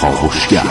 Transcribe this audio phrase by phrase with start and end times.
[0.00, 0.62] کاوشگر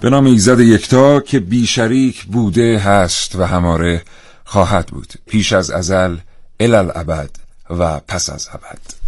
[0.00, 4.02] به نام ایزد یکتا که بیشریک بوده هست و هماره
[4.44, 5.12] خواهد بود.
[5.26, 6.16] پیش از ازل
[6.60, 7.30] الالعبد
[7.70, 8.99] و پس از ابد.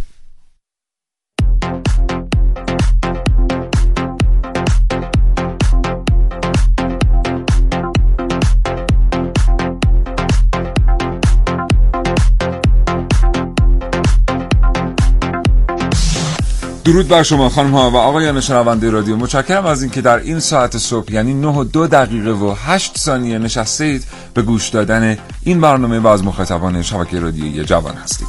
[16.85, 19.15] درود بر شما خانم ها و آقایان شنونده رادیو.
[19.15, 23.37] متشکرم از اینکه در این ساعت صبح یعنی 9 و 2 دقیقه و 8 ثانیه
[23.37, 24.03] نشسته اید
[24.33, 28.27] به گوش دادن این برنامه و از مخاطبان شبکه رادیویی جوان هستید.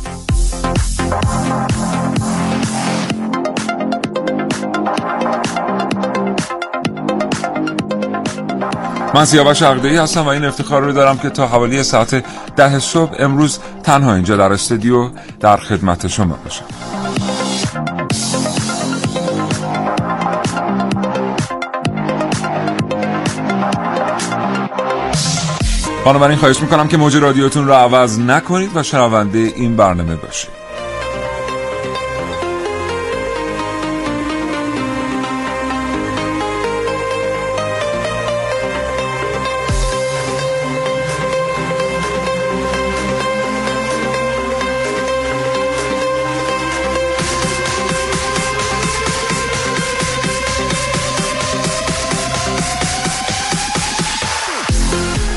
[9.14, 12.24] من سیاوش عقده‌ای هستم و این افتخار رو دارم که تا حوالی ساعت
[12.56, 15.10] ده صبح امروز تنها اینجا در استودیو
[15.40, 16.64] در خدمت شما باشم.
[26.04, 30.63] بنابراین خواهش می‌کنم که موج رادیوتون رو عوض نکنید و شنونده این برنامه باشید.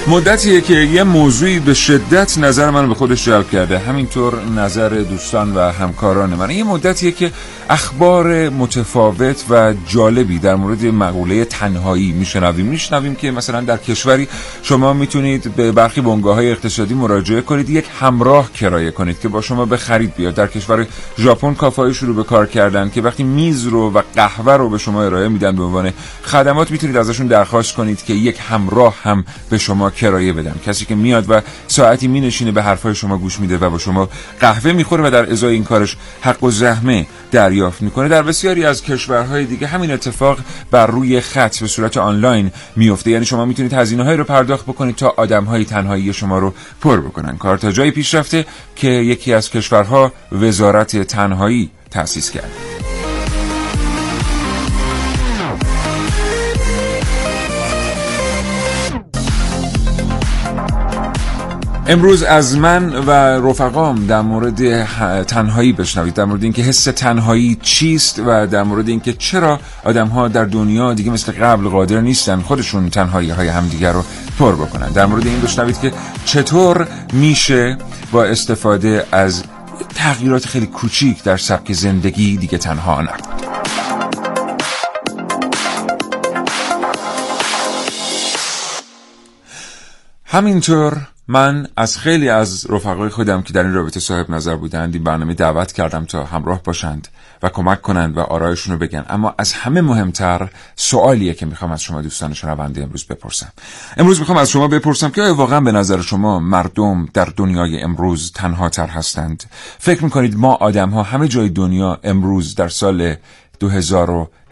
[0.10, 3.80] مدتیه که یه موضوعی به شدت نظر من به خودش جلب کرده.
[3.80, 6.50] همینطور نظر دوستان و همکاران من.
[6.50, 7.32] یه مدتیه که
[7.70, 12.66] اخبار متفاوت و جالبی در مورد مقوله تنهایی میشنویم.
[12.66, 14.28] میشنویم که مثلا در کشوری
[14.64, 17.70] شما می‌تونید به برخی بنگاه های اقتصادی مراجعه کنید.
[17.70, 20.36] یک همراه کرایه کنید که با شما به خرید بیاد.
[20.36, 20.88] در کشور
[21.20, 25.04] ژاپن کافه شروع به کار کردن که وقتی میز رو و قهوه رو به شما
[25.04, 29.90] ارائه میدن به عنوان خدمات می‌تونید ازشون درخواست کنید که یک همراه هم به شما
[29.98, 33.78] کرایه بدن کسی که میاد و ساعتی مینشینه به حرفای شما گوش میده و با
[33.78, 34.10] شما
[34.40, 38.08] قهوه می‌خوره و در ازای این کارش حق و زحمه دریافت می‌کنه.
[38.08, 40.40] در بسیاری از کشورهای دیگه همین اتفاق
[40.72, 43.12] بر روی خط به صورت آنلاین میفته.
[43.12, 47.38] یعنی شما می‌تونید هزینه رو پرداخت بکنید تا آدم های تنهایی شما رو پر بکنن.
[47.38, 52.77] کار تا جایی پیش رفته که یکی از کشورها وزارت تنهایی تأسیس کرد.
[61.90, 63.12] امروز از من و
[63.50, 64.84] رفقام در مورد
[65.24, 70.28] تنهایی بشنوید در مورد اینکه حس تنهایی چیست و در مورد اینکه چرا آدم ها
[70.28, 74.04] در دنیا دیگه مثل قبل قادر نیستن خودشون تنهایی های همدیگر رو
[74.40, 74.90] پر بکنن.
[74.90, 75.94] در مورد این بشنوید که
[76.26, 77.78] چطور میشه
[78.12, 79.44] با استفاده از
[79.96, 83.48] تغییرات خیلی کوچیک در سبک زندگی دیگه تنها نبود.
[90.26, 90.98] همینطور
[91.30, 95.34] من از خیلی از رفقای خودم که در این رابطه صاحب نظر بودند این برنامه
[95.34, 97.08] دعوت کردم تا همراه باشند
[97.44, 99.06] و کمک کنند و آرایشون رو بگن.
[99.10, 103.52] اما از همه مهمتر سوالیه که می‌خوام از شما دوستان شنونده امروز بپرسم.
[103.98, 108.32] امروز می‌خوام از شما بپرسم که آیا واقعا به نظر شما مردم در دنیای امروز
[108.32, 109.44] تنها تر هستند؟
[109.80, 113.16] فکر می‌کنید ما آدم ها همه جای دنیا امروز در سال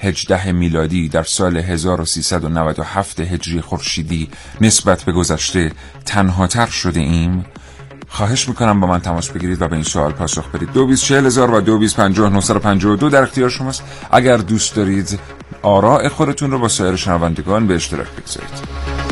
[0.05, 4.29] 2018 میلادی در سال 1397 هجری خورشیدی
[4.61, 5.71] نسبت به گذشته
[6.05, 7.45] تنهاتر شده ایم.
[8.07, 10.71] خواهش می‌کنم با من تماس بگیرید و به این سوال پاسخ بدید.
[10.71, 13.83] دو بیس چهل هزار و دو بیس پنجاه دو در اختیار شماست.
[14.11, 15.19] اگر دوست دارید
[15.61, 19.04] آراء خودتون رو با سایر شنوندگان به اشتراک بگذارید.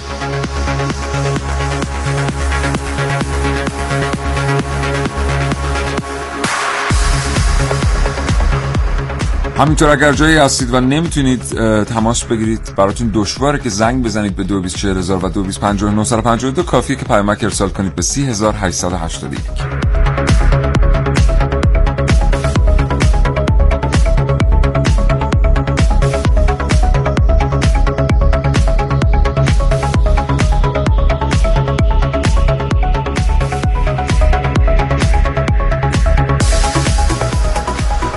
[9.64, 11.44] همینطور اگر جایی هستید و نمی‌تونید
[11.84, 17.70] تماس بگیرید براتون دشواره که زنگ بزنید به 224000 و 225952 کافیه که پیامک ارسال
[17.70, 20.03] کنید به 3881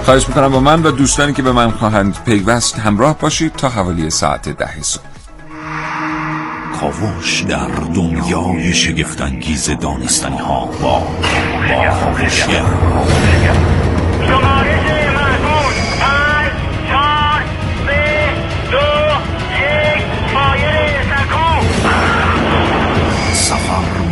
[0.06, 4.10] خواهش می‌کنم با من و دوستانی که به من خواهند پیوست همراه باشید تا حوالی
[4.10, 5.02] ساعت ده صبح.
[6.80, 11.02] کاوش در دنیای شگفتانگیز دانستنی ها با
[11.68, 11.84] با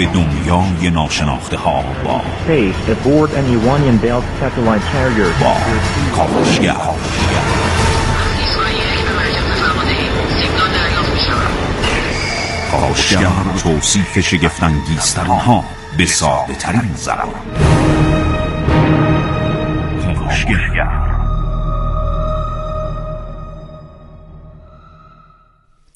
[0.06, 2.21] به دنیای ناشناخته ها با.
[5.41, 5.56] با
[6.17, 6.77] کاوشگر.
[12.71, 13.31] کاوشگر
[13.62, 15.65] توصیف شگفتانگیزترین ها
[15.99, 17.29] به ساده ترین زبان.
[20.05, 21.13] کاوشگر.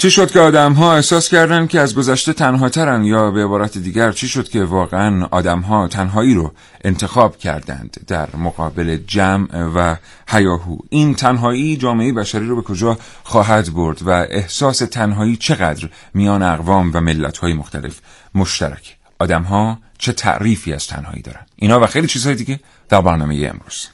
[0.01, 3.79] چی شد که آدم ها احساس کردن که از گذشته تنها ترن یا به عبارت
[3.79, 6.53] دیگر چی شد که واقعا آدم ها تنهایی رو
[6.85, 9.97] انتخاب کردند در مقابل جمع و
[10.29, 16.43] هیاهو این تنهایی جامعه بشری رو به کجا خواهد برد و احساس تنهایی چقدر میان
[16.43, 18.01] اقوام و ملت های مختلف
[18.35, 23.35] مشترک؟ آدم ها چه تعریفی از تنهایی دارن؟ اینا و خیلی چیزهای دیگه در برنامه
[23.35, 23.89] امروز.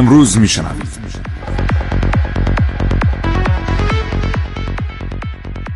[0.00, 0.88] امروز میشنوید.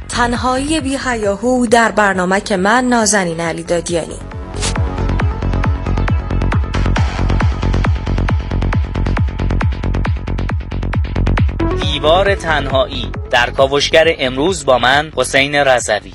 [0.08, 4.18] تنهایی بی هیاهو در برنامه که من نازنین علی دادیانی.
[11.82, 16.12] دیوار تنهایی در کاوشگر امروز با من حسین رضوی.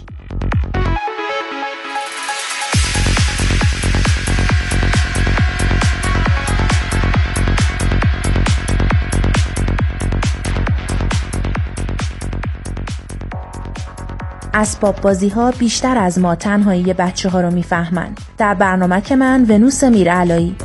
[14.60, 18.22] اسباب بازی ها بیشتر از ما تنهایی بچه ها رو می‌فهمند.
[18.38, 20.56] در برنامه که من ونوس میرعلایی.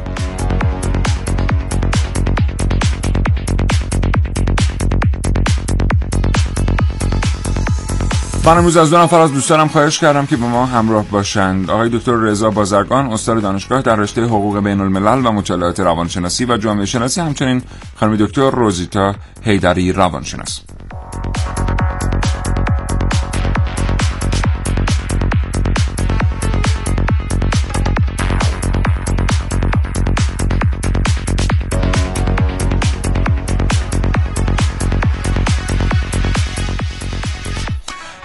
[8.45, 11.71] من امروز از دو نفر از دوستانم خواهش کردم که با ما همراه باشند.
[11.71, 16.57] آقای دکتر رضا بازرگان استاد دانشگاه در رشته حقوق بین الملل و مطالعات روانشناسی و
[16.57, 17.63] جامعه شناسی همچنین
[17.97, 20.61] خانم دکتر روزیتا هیدری روانشناس.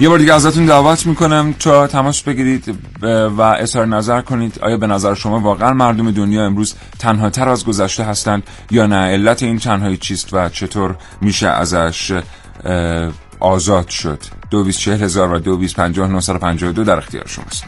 [0.02, 1.56] یه بار دیگه ازتون دعوت می‌کنم.
[1.60, 2.76] تا تماس بگیرید
[3.38, 4.60] و اظهار نظر کنید.
[4.62, 8.96] آیا به نظر شما واقعا مردم دنیا امروز تنها تر از گذشته هستند یا نه؟
[8.96, 12.22] علت این تنهایی چیست و چطور میشه ازش
[13.40, 17.28] آزاد شد؟ دو بیس چهل هزار و دو بیس پنجاه نه پنجاه دو در اختیار
[17.28, 17.66] شماست.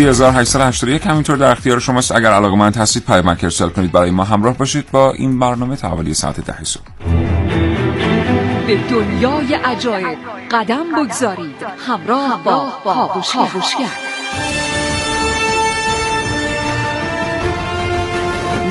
[0.00, 0.32] سی هزار
[1.04, 2.12] همینطور در اختیار شماست.
[2.12, 3.92] اگر علاقه من هستید پیامک ارسال کنید.
[3.92, 6.82] برای ما همراه باشید با این برنامه تا حوالی ساعت ده صبح.
[8.66, 10.18] به دنیای عجایب
[10.50, 11.56] قدم بگذارید.
[11.86, 12.72] همراه با
[13.32, 13.86] کاوشگر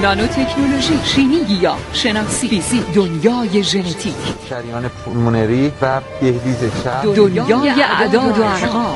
[0.01, 4.15] نانو تکنولوژی شیمی گیا شناسی فیزیک دنیای ژنتیک.
[4.49, 8.95] شریان پولمونری و دهلیز شهر دنیای اعداد و ارقام.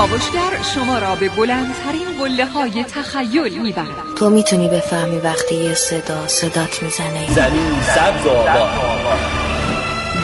[0.00, 4.14] کاوشگر شما را به بلندترین قله های تخیل می‌برد.
[4.16, 7.34] تو می‌تونی بفهمی وقتی یه صدا صدات می‌زنه.
[7.34, 9.18] زمین سبز و آباد.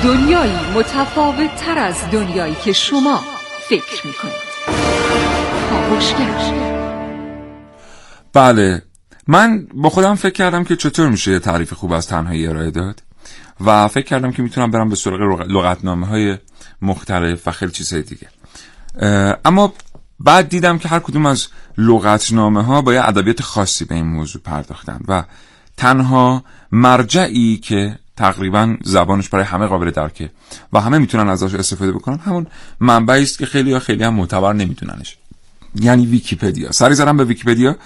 [0.05, 3.21] دنیایی متفاوت تر از دنیایی که شما
[3.69, 4.47] فکر می‌کنید.
[5.71, 6.53] کاوشگر
[8.33, 8.83] بله.
[9.27, 13.03] من با خودم فکر کردم که چطور میشه یه تعریف خوب از تنهایی ارائه داد
[13.67, 16.39] و فکر کردم که می‌تونم برم به سراغ لغتنامه های
[16.83, 18.29] مختلف و خیلی چیزهای دیگه.
[19.45, 19.73] اما
[20.21, 21.47] بعد دیدم که هر کدوم از
[21.79, 25.25] لغتنامه ها با یه ادبیات خاصی به این موضوع پرداختن و
[25.77, 30.31] تنها مرجعی که تقریبا زبانش برای همه قابل درکه
[30.73, 32.47] و همه می‌تونن ازش استفاده بکنن همون
[32.81, 35.17] منبعی است که خیلی ها خیلی هم معتبر نمیدوننش.
[35.75, 36.73] یعنی ویکیپدیا.
[36.73, 37.77] سری زدم به ویکیپدیا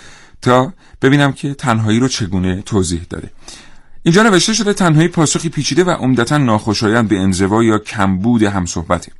[0.42, 3.30] تا ببینم که تنهایی رو چگونه توضیح داده.
[4.02, 9.12] اینجا نوشته شده تنهایی پاسخی پیچیده و عمدتا ناخوشایند به انزوا یا کمبود همصحبته.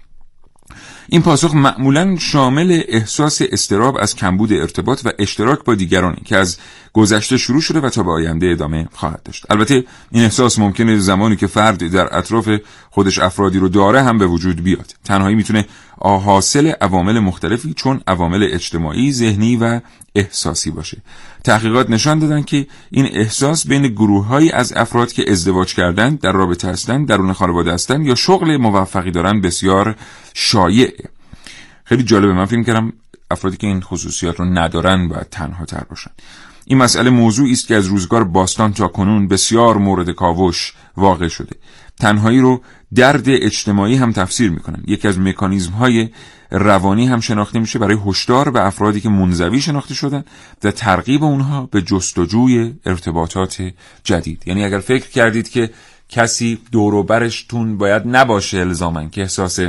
[1.13, 6.59] این پاسخ معمولا شامل احساس استراب از کمبود ارتباط و اشتراک با دیگرانی که از
[6.93, 9.47] گذشته شروع شده و تا به آینده ادامه خواهد داشت.
[9.51, 12.49] البته این احساس ممکنه زمانی که فرد در اطراف
[12.91, 14.95] خودش افرادی رو داره هم به وجود بیاد.
[15.05, 15.67] تنهایی می‌تونه
[15.99, 19.81] حاصل عوامل مختلفی چون عوامل اجتماعی ذهنی و
[20.15, 20.99] احساسی باشه.
[21.45, 26.69] تحقیقات نشان دادن که این احساس بین گروههایی از افراد که ازدواج کردن در رابطه
[26.69, 29.97] هستند درون خانواده هستند یا شغل موفقی دارن بسیار
[30.35, 31.11] شایعه.
[31.85, 32.33] خیلی جالبه.
[32.33, 32.93] من فکر کردم
[33.31, 36.11] افرادی که این خصوصیات رو ندارن و تنها تر باشن.
[36.71, 41.57] این مسئله موضوعی است که از روزگار باستان تا کنون بسیار مورد کاوش واقع شده.
[42.01, 42.61] تنهایی رو
[42.95, 44.83] درد اجتماعی هم تفسیر می‌کنن.
[44.87, 46.09] یکی از مکانیزم های
[46.51, 50.25] روانی هم شناخته میشه برای هشدار به افرادی که منزوی شناخته شدن
[50.65, 53.73] و ترغیب اونها به جستجوی ارتباطات
[54.05, 54.43] جدید.
[54.47, 55.71] یعنی اگر فکر کردید که
[56.09, 59.61] کسی دور برشتون باید نباشه الزامن که احساس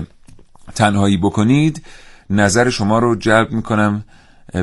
[0.76, 1.84] تنهایی بکنید
[2.30, 4.04] نظر شما رو جلب می‌کنم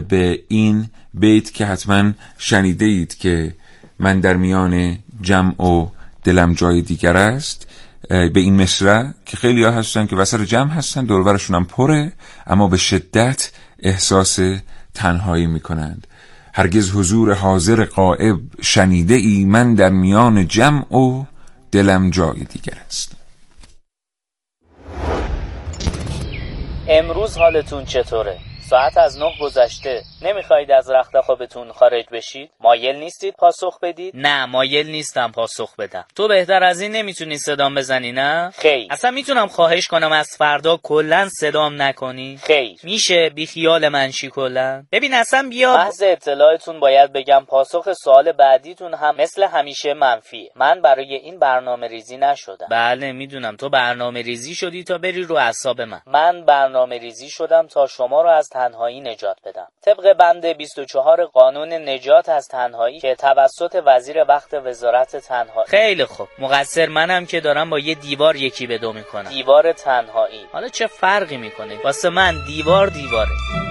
[0.08, 0.88] به این
[1.18, 3.54] بیت که حتما شنیده اید که
[3.98, 5.88] من در میان جمع و
[6.24, 7.66] دلم جای دیگر است
[8.08, 12.12] به این مصرع که خیلی ها هستن که وسط جمع هستن دورورشون هم پره
[12.46, 14.38] اما به شدت احساس
[14.94, 16.06] تنهایی می‌کنند.
[16.54, 21.24] هرگز حضور حاضر قائب شنیده ای من در میان جمع و
[21.72, 23.16] دلم جای دیگر است.
[26.88, 28.38] امروز حالتون چطوره؟
[28.70, 30.02] ساعت از نه گذشته.
[30.22, 36.04] نمی‌خواهید از رخت خوابتون خارج بشید؟ مایل نیستید پاسخ بدید؟ نه مایل نیستم پاسخ بدم.
[36.16, 38.86] تو بهتر از این نمی‌تونی صدام بزنی نه؟ خیر.
[38.90, 42.38] اصلا می‌تونم خواهش کنم از فردا کلا صدام نکنی.
[42.42, 42.80] خیر.
[42.82, 45.76] میشه بی خیال منشی کلا؟ ببین اصلا بیا.
[45.76, 50.50] محض اطلاعتون باید بگم پاسخ سوال بعدیتون هم مثل همیشه منفیه.
[50.56, 52.66] من برای این برنامه ریزی نشدم.
[52.70, 53.56] بله می‌دونم.
[53.56, 56.00] تو برنامه ریزی شدی تا بری رو اعصاب من.
[56.06, 59.68] من برنامه ریزی شدم تا شما رو از تنهایی نجات بدم.
[59.82, 65.68] طبق بند 24 قانون نجات از تنهایی که توسط وزیر وقت وزارت تنهایی.
[65.68, 66.28] خیلی خوب.
[66.38, 69.28] مقصر منم که دارم با یه دیوار یکی به دو می‌کنم.
[69.28, 70.46] دیوار تنهایی.
[70.52, 73.67] حالا چه فرقی می‌کنه؟ واسه من دیوار دیواره.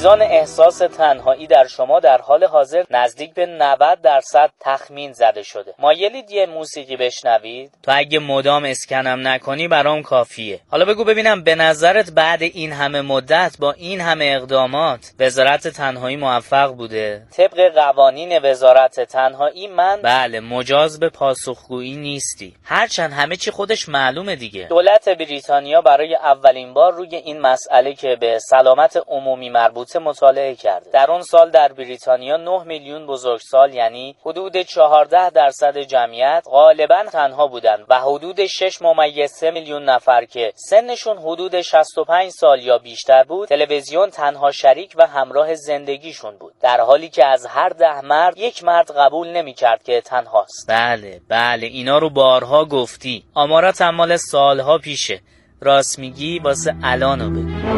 [0.00, 5.74] میزان احساس تنهایی در شما در حال حاضر نزدیک به 90 درصد تخمین زده شده.
[5.78, 10.60] مایلید یه موسیقی بشنوید؟ تو اگه مدام اسکنم نکنی برام کافیه.
[10.70, 16.16] حالا بگو ببینم به نظرت بعد این همه مدت با این همه اقدامات وزارت تنهایی
[16.16, 22.54] موفق بوده؟ طبق قوانین وزارت تنهایی من بله مجاز به پاسخگویی نیستی.
[22.64, 24.66] هرچند همه چی خودش معلومه دیگه.
[24.66, 30.90] دولت بریتانیا برای اولین بار روی این مسئله که به سلامت عمومی مربوط مطالعه کرده.
[30.90, 37.46] در اون سال در بریتانیا 9 میلیون بزرگسال یعنی حدود 14 درصد جمعیت غالبا تنها
[37.46, 43.24] بودند و حدود 6 ممیز 3 میلیون نفر که سنشون حدود 65 سال یا بیشتر
[43.24, 46.54] بود تلویزیون تنها شریک و همراه زندگیشون بود.
[46.60, 50.66] در حالی که از هر ده مرد یک مرد قبول نمی‌کرد که تنهاست.
[50.68, 53.24] بله بله اینا رو بارها گفتی.
[53.34, 55.20] آمارات مال سالها پیشه.
[55.60, 57.69] راست میگی واسه الانو بگو.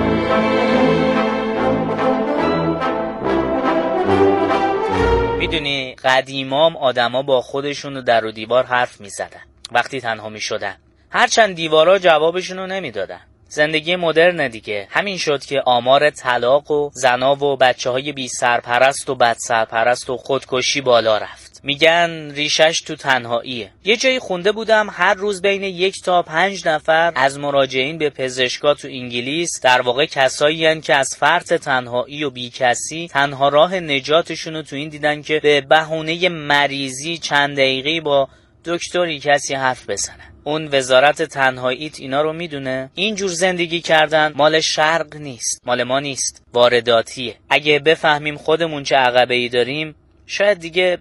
[5.42, 9.40] می‌دونی قدیمام آدما با خودشون در و دیوار حرف می‌زدن.
[9.72, 10.76] وقتی تنها می‌شدن.
[11.10, 13.20] هرچند دیوارا جوابشونو نمی‌دادن.
[13.48, 14.86] زندگی مدرن دیگه.
[14.90, 20.10] همین شد که آمار طلاق و زنا و بچه های بی سرپرست و بد سرپرست
[20.10, 21.51] و خودکشی بالا رفت.
[21.62, 23.70] میگن ریشش تو تنهاییه.
[23.84, 28.74] یه جایی خونده بودم هر روز بین یک تا پنج نفر از مراجعین به پزشکا
[28.74, 34.76] تو انگلیس در واقع کسایی که از فرط تنهایی و بیکسی تنها راه نجاتشون تو
[34.76, 38.28] این دیدن که به بهونه مریضی چند دقیقه با
[38.64, 40.32] دکتری کسی حرف بزنن.
[40.44, 46.42] اون وزارت تنهاییت اینا رو می‌دونه؟ اینجور زندگی کردن مال شرق نیست مال ما نیست
[46.52, 47.36] وارداتیه.
[47.50, 49.94] اگه بفهمیم خودمون چه عقبه ای داریم
[50.26, 50.98] شاید دیگه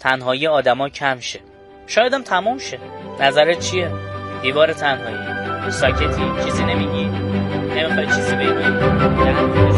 [0.00, 1.40] تنهایی آدما کم شه.
[1.86, 2.78] شایدم تموم شه.
[3.20, 3.90] نظرت چیه؟
[4.42, 5.70] دیوار تنهایی.
[5.70, 7.04] ساکتی چیزی نمیگی.
[7.74, 9.69] نمی‌خوای چیزی بگی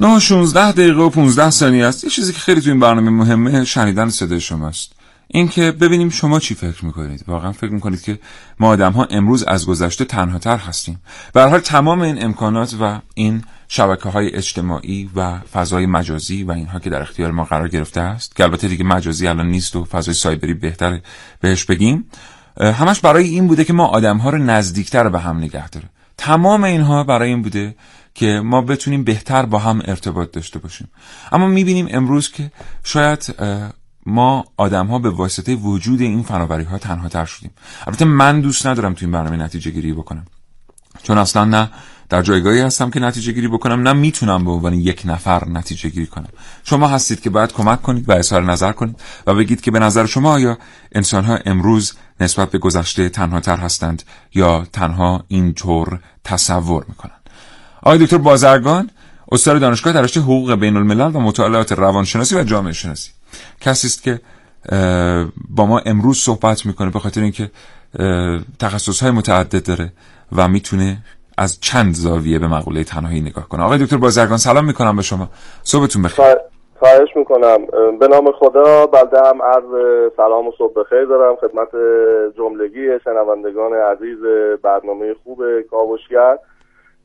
[0.00, 2.04] 16 دقیقه و 15 ثانیه است.
[2.04, 4.92] یه چیزی که خیلی تو این برنامه مهمه شنیدن صدای شماست.
[5.28, 7.24] اینکه ببینیم شما چی فکر می‌کنید.
[7.28, 8.18] واقعا فکر می‌کنید که
[8.60, 11.02] ما آدم ها امروز از گذشته تنها تر هستیم.
[11.32, 16.78] به حال تمام این امکانات و این شبکه های اجتماعی و فضای مجازی و اینها
[16.78, 20.14] که در اختیار ما قرار گرفته است که البته دیگه مجازی الان نیست و فضای
[20.14, 21.00] سایبری بهتر
[21.40, 22.04] بهش بگیم
[22.60, 26.64] همش برای این بوده که ما آدم ها رو نزدیکتر به هم نگه داره تمام
[26.64, 27.74] اینها برای این بوده
[28.14, 30.88] که ما بتونیم بهتر با هم ارتباط داشته باشیم.
[31.32, 32.52] اما می‌بینیم امروز که
[32.84, 33.34] شاید
[34.06, 37.50] ما آدم ها به واسطه وجود این فناوری ها تنها تر شدیم.
[37.86, 40.26] البته من دوست ندارم تو این برنامه نتیجه گیری بکنم.
[41.02, 41.70] چون اصلا نه
[42.08, 46.06] در جایگاهی هستم که نتیجه گیری بکنم نه می‌تونم به عنوان یک نفر نتیجه گیری
[46.06, 46.28] کنم.
[46.64, 50.06] شما هستید که باید کمک کنید و اظهار نظر کنید و بگید که به نظر
[50.06, 50.58] شما آیا
[50.92, 54.02] انسان ها امروز نسبت به گذشته تنها تر هستند
[54.34, 57.19] یا تنها اینطور تصور می‌کنند.
[57.82, 58.90] آقای دکتر بازرگان
[59.32, 63.10] استاد دانشگاه در رشته حقوق بین الملل و مطالعات روانشناسی و جامعه شناسی
[63.60, 64.20] کسی است که
[65.50, 67.50] با ما امروز صحبت می‌کنه به خاطر اینکه
[68.60, 69.92] تخصص های متعدد داره
[70.36, 70.98] و می‌تونه
[71.38, 73.62] از چند زاویه به مقوله تنهایی نگاه کنه.
[73.62, 75.28] آقای دکتر بازرگان سلام می‌کنم به شما.
[75.62, 76.24] صبحتون بخیر.
[76.78, 77.58] خواهش می‌کنم.
[78.00, 79.70] به نام خدا بلده هم عرض
[80.16, 81.36] سلام و صبح بخیر دارم.
[81.36, 81.68] خدمت
[82.38, 84.18] جملگی شنوندگان عزیز
[84.62, 85.38] برنامه خوب
[85.70, 86.36] کاوشگر.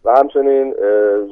[0.06, 0.74] و همچنین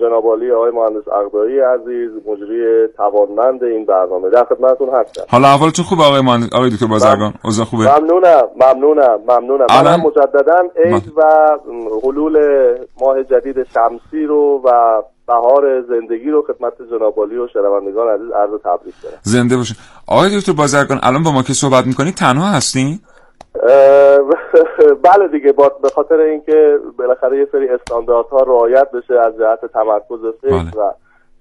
[0.01, 4.29] جناب عالی آقای مهندس اقدایی عزیز مجری توانمند این برنامه.
[4.29, 5.23] در خدمتتون هستم.
[5.29, 9.65] حالا احوالتون خوبه آقای مهندس آقای دکتر بازرگان؟ اوضاع خوبه؟ ممنونم ممنونم ممنونم.
[9.71, 11.21] من مجددا عید و
[12.03, 12.37] حلول
[13.01, 18.49] ماه جدید شمسی رو و بهار زندگی رو خدمت جناب عالی و شنوندگان عزیز عرض
[18.63, 19.17] تبریک دارم.
[19.21, 19.77] زنده باشین.
[20.07, 22.99] آقای دکتر بازرگان الان با ما که صحبت می‌کنید تنها هستین؟
[25.03, 30.19] بله دیگه با به خاطر اینکه بالاخره یه سری استانداردها رعایت بشه از جهت تمرکز
[30.41, 30.85] فکر بله.
[30.85, 30.91] و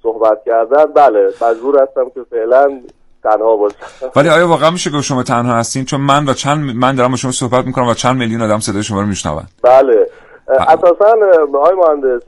[0.03, 2.81] صحبت کردن بله مجبور هستم که فعلا
[3.23, 3.77] تنها باشم.
[4.17, 7.17] ولی آیا واقعا میشه که شما تنها هستین؟ چون من و چند من دارم با
[7.17, 9.43] شما صحبت می‌کنم و چند میلیون آدم صدای شما رو میشنون.
[9.63, 10.07] بله.
[10.49, 11.17] اساسا
[11.55, 12.23] آقای مهندس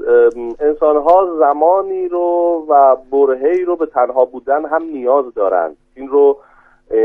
[0.60, 6.38] انسان ها زمانی رو و برهی رو به تنها بودن هم نیاز دارند این رو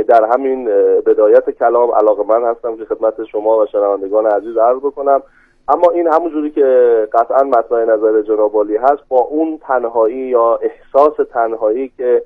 [0.07, 0.65] در همین
[1.05, 5.21] بدایت کلام علاقه من هستم که خدمت شما و شنوندگان عزیز عرض بکنم.
[5.67, 11.91] اما این همونجوری که قطعا مطمع نظر جناب هست با اون تنهایی یا احساس تنهایی
[11.97, 12.23] که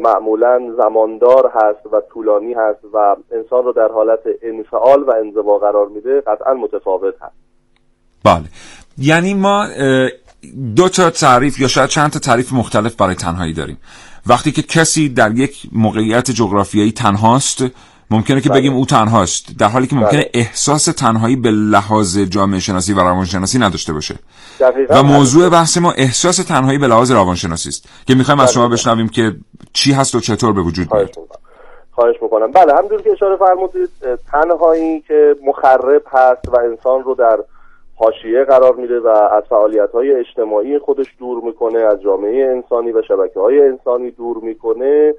[0.00, 5.86] معمولا زماندار هست و طولانی هست و انسان رو در حالت انفعال و انزوا قرار
[5.88, 7.34] میده قطعا متفاوت هست.
[8.24, 8.44] بله.
[8.98, 9.66] یعنی ما
[10.76, 13.78] دو تا تعریف یا شاید چند تا تعریف مختلف برای تنهایی داریم.
[14.26, 17.64] وقتی که کسی در یک موقعیت جغرافیایی تنهاست
[18.10, 18.58] ممکنه که بله.
[18.58, 20.30] بگیم او تنهاست در حالی که ممکنه بله.
[20.34, 24.14] احساس تنهایی به لحاظ جامعه شناسی و روانشناسی نداشته باشه.
[24.88, 29.08] و موضوع بحث ما احساس تنهایی به لحاظ روانشناسی است که می‌خوایم از شما بشنویم
[29.08, 29.36] که
[29.72, 31.10] چی هست و چطور به وجود میاد.
[31.92, 32.52] خواهش می‌کنم.
[32.52, 33.90] بله همونجور که اشاره فرمودید
[34.32, 37.38] تنهایی که مخرب هست و انسان رو در
[37.96, 43.02] حاشیه قرار میده و از فعالیت های اجتماعی خودش دور می‌کنه از جامعه انسانی و
[43.02, 45.14] شبکه های انسانی دور می‌کنه.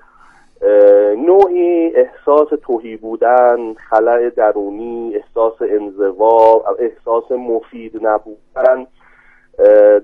[1.18, 8.88] نوعی احساس توهی بودن خلع درونی احساس انزوا احساس مفید نبودن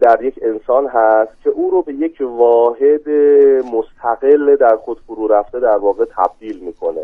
[0.01, 3.09] در یک انسان هست که او رو به یک واحد
[3.73, 7.01] مستقل در خود فرو رفته در واقع تبدیل می‌کنه.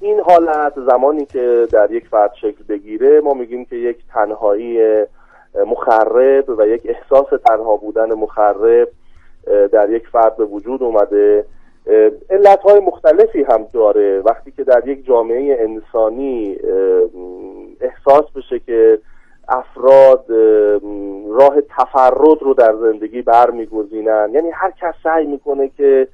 [0.00, 5.04] این حالت زمانی که در یک فرد شکل بگیره ما میگیم که یک تنهایی
[5.66, 8.88] مخرب و یک احساس تنها بودن مخرب
[9.72, 11.44] در یک فرد به وجود اومده.
[12.30, 14.20] علت های مختلفی هم داره.
[14.20, 16.56] وقتی که در یک جامعه انسانی
[17.80, 18.98] احساس بشه که
[19.48, 20.24] افراد
[21.28, 26.08] راه تفرد رو در زندگی برمیگزینن یعنی هر کس سعی می‌کنه که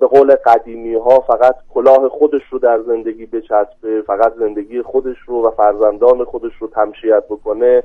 [0.00, 5.46] به قول قدیمی ها فقط کلاه خودش رو در زندگی بچسبه فقط زندگی خودش رو
[5.46, 7.82] و فرزندان خودش رو تمشیت بکنه.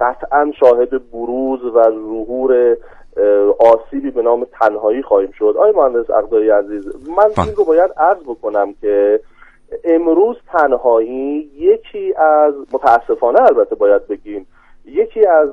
[0.00, 2.76] قطعا شاهد بروز و ظهور
[3.58, 5.54] آسیبی به نام تنهایی خواهیم شد.
[5.58, 9.20] آی مهندس اقدایی عزیز من این رو باید عرض بکنم که
[9.84, 14.46] امروز تنهایی یکی از متاسفانه البته باید بگیم
[14.84, 15.48] یکی از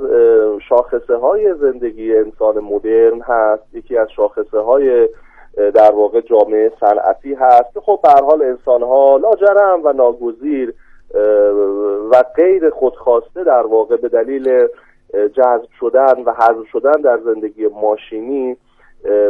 [0.70, 5.10] شاخصه های زندگی انسان مدرن هست یکی از شاخصه های
[5.56, 10.74] در واقع جامعه صنعتی هست که خب به حال انسان ها لاجرم و ناگزیر
[12.12, 14.68] و غیر خودخواسته در واقع به دلیل
[15.14, 18.58] جذب شدن و حذف شدن در زندگی ماشینی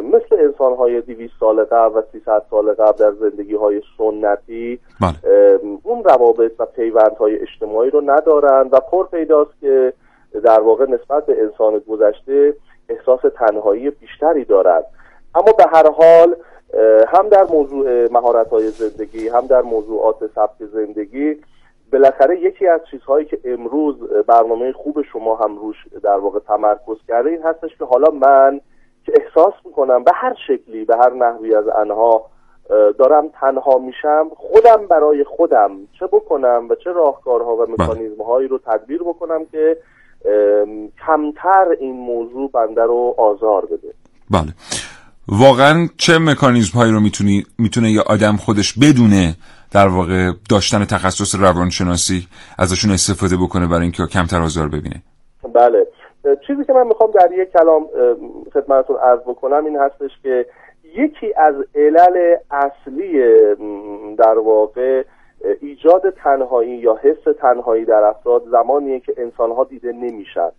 [0.03, 5.59] مثل انسان های دیویس سال قبل و 300 سال قبل در زندگی های سنتی بله.
[5.83, 6.65] اون روابط و
[7.19, 9.93] های اجتماعی رو ندارن و پر پیداست که
[10.43, 12.53] در واقع نسبت به انسان گذشته
[12.89, 14.85] احساس تنهایی بیشتری دارد
[15.35, 16.35] اما به هر حال
[17.07, 21.41] هم در موضوع مهارت های زندگی هم در موضوعات سبک زندگی
[21.93, 23.95] بالاخره یکی از چیزهایی که امروز
[24.27, 28.61] برنامه خوب شما هم روش در واقع تمرکز کرده این هستش که حالا من
[29.05, 32.25] که احساس می‌کنم به هر شکلی به هر نحوی از انها
[32.97, 38.57] دارم تنها میشم خودم برای خودم چه بکنم و چه راهکارها و مکانیزم هایی رو
[38.57, 39.77] تدبیر بکنم که
[41.05, 43.93] کمتر این موضوع بنده رو آزار بده.
[44.31, 44.53] بله.
[45.27, 49.35] واقعا چه مکانیزم هایی رو می‌تونی می‌تونه یه آدم خودش بدونه
[49.73, 52.27] در واقع داشتن تخصص روانشناسی
[52.59, 55.03] ازشون استفاده بکنه برای اینکه کمتر آزار ببینه؟
[55.53, 55.87] بله.
[56.47, 57.83] چیزی که من می‌خوام در یک کلام
[58.53, 60.45] خدمتتون عرض بکنم این هستش که
[60.83, 63.21] یکی از علل اصلی
[64.17, 65.03] در واقع
[65.61, 70.49] ایجاد تنهایی یا حس تنهایی در افراد زمانیه که انسانها دیده نمیشن.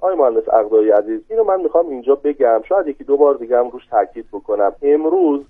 [0.00, 2.62] آی مهندس اقدایی عزیز اینو من می‌خوام اینجا بگم.
[2.68, 4.72] شاید یکی دو بار دیگه هم روش تاکید بکنم.
[4.82, 5.40] امروز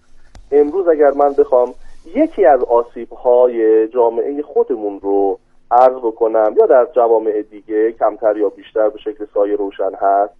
[0.52, 1.74] امروز اگر من بخوام
[2.14, 5.38] یکی از آسیب های جامعه خودمون رو
[5.70, 10.34] عرض بکنم یا در جوامع دیگه کمتر یا بیشتر به شکل سایه روشن هست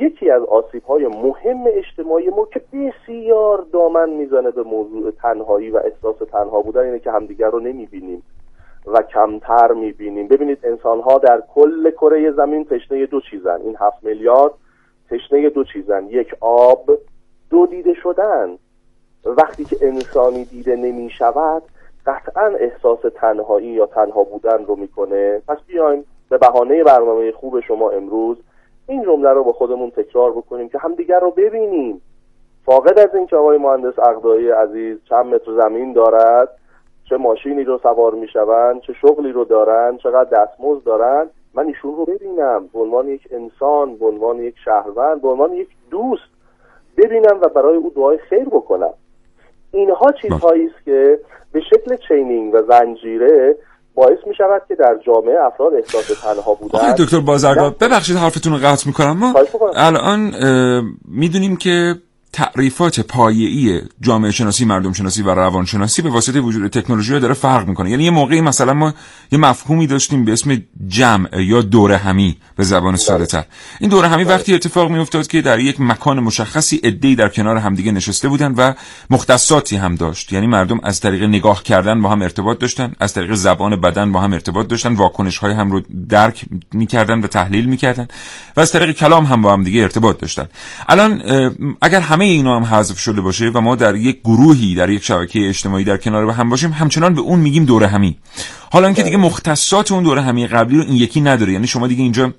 [0.00, 5.76] یکی از آسیب های مهم اجتماعی ما که بسیار دامن می‌زنه به موضوع تنهایی و
[5.76, 8.22] احساس تنها بودن اینه که همدیگر رو نمی‌بینیم.
[8.86, 10.28] و کمتر می‌بینیم.
[10.28, 13.60] ببینید انسان ها در کل کره زمین تشنه دو چیزن.
[13.60, 14.52] این هفت میلیارد
[15.10, 16.06] تشنه دو چیزن.
[16.06, 16.90] یک آب
[17.50, 18.58] دو دیده شدن.
[19.24, 21.62] وقتی که انسانی دیده نمی شود
[22.06, 25.42] قطعا احساس تنهایی یا تنها بودن رو می‌کنه.
[25.48, 28.36] پس بیایم به بهانه برنامه خوب شما امروز
[28.86, 32.00] این جمله رو با خودمون تکرار بکنیم که همدیگر رو ببینیم.
[32.64, 36.48] فاقد از اینکه آقای مهندس اقدایی عزیز چند متر زمین دارد
[37.08, 42.04] چه ماشینی رو سوار می‌شوند چه شغلی رو دارن چقدر دستمزد دارن من ایشون رو
[42.04, 42.68] ببینم.
[42.72, 46.22] به عنوان یک انسان به عنوان یک شهروند به عنوان یک دوست
[46.96, 48.94] ببینم و برای او دعای خیر بکنم.
[49.72, 51.18] اینها چیزهایی است که
[51.52, 53.56] به شکل چینینگ و زنجیره
[53.94, 58.52] باعث می شود که در جامعه افراد احساس تنها بودن آقای دکتر بازرگان ببخشید حرفتون
[58.52, 59.16] رو قطع می‌کنم.
[59.18, 59.34] ما
[59.76, 60.30] الان
[61.08, 61.94] می‌دونیم که
[62.34, 67.68] تعریفات پایه‌ای جامعه شناسی مردم شناسی و روان شناسی به واسطه وجود تکنولوژی داره فرق
[67.68, 67.90] می‌کنه.
[67.90, 68.94] یعنی یه موقعی مثلا ما
[69.32, 73.44] یه مفهومی داشتیم به اسم جمع یا دوره همی به زبان ساده تر
[73.80, 77.92] این دوره همی وقتی اتفاق میافتاد که در یک مکان مشخصی عده‌ای در کنار همدیگه
[77.92, 78.72] نشسته بودن و
[79.10, 80.32] مختصاتی هم داشت.
[80.32, 84.20] یعنی مردم از طریق نگاه کردن با هم ارتباط داشتن از طریق زبان بدن با
[84.20, 88.08] هم ارتباط داشتن واکنش های هم رو درک می‌کردن و تحلیل می‌کردن
[88.56, 90.48] و از طریق کلام هم با هم دیگه ارتباط داشتن.
[90.88, 91.22] الان
[91.82, 95.04] اگر همه همه اینا هم حذف شده باشه و ما در یک گروهی در یک
[95.04, 98.16] شبکه اجتماعی در کنار هم باشیم همچنان به اون میگیم دوره همی.
[98.72, 101.52] حالا اینکه دیگه مختصات اون دوره همی قبلی رو این یکی نداره.
[101.52, 102.32] یعنی شما دیگه اینجا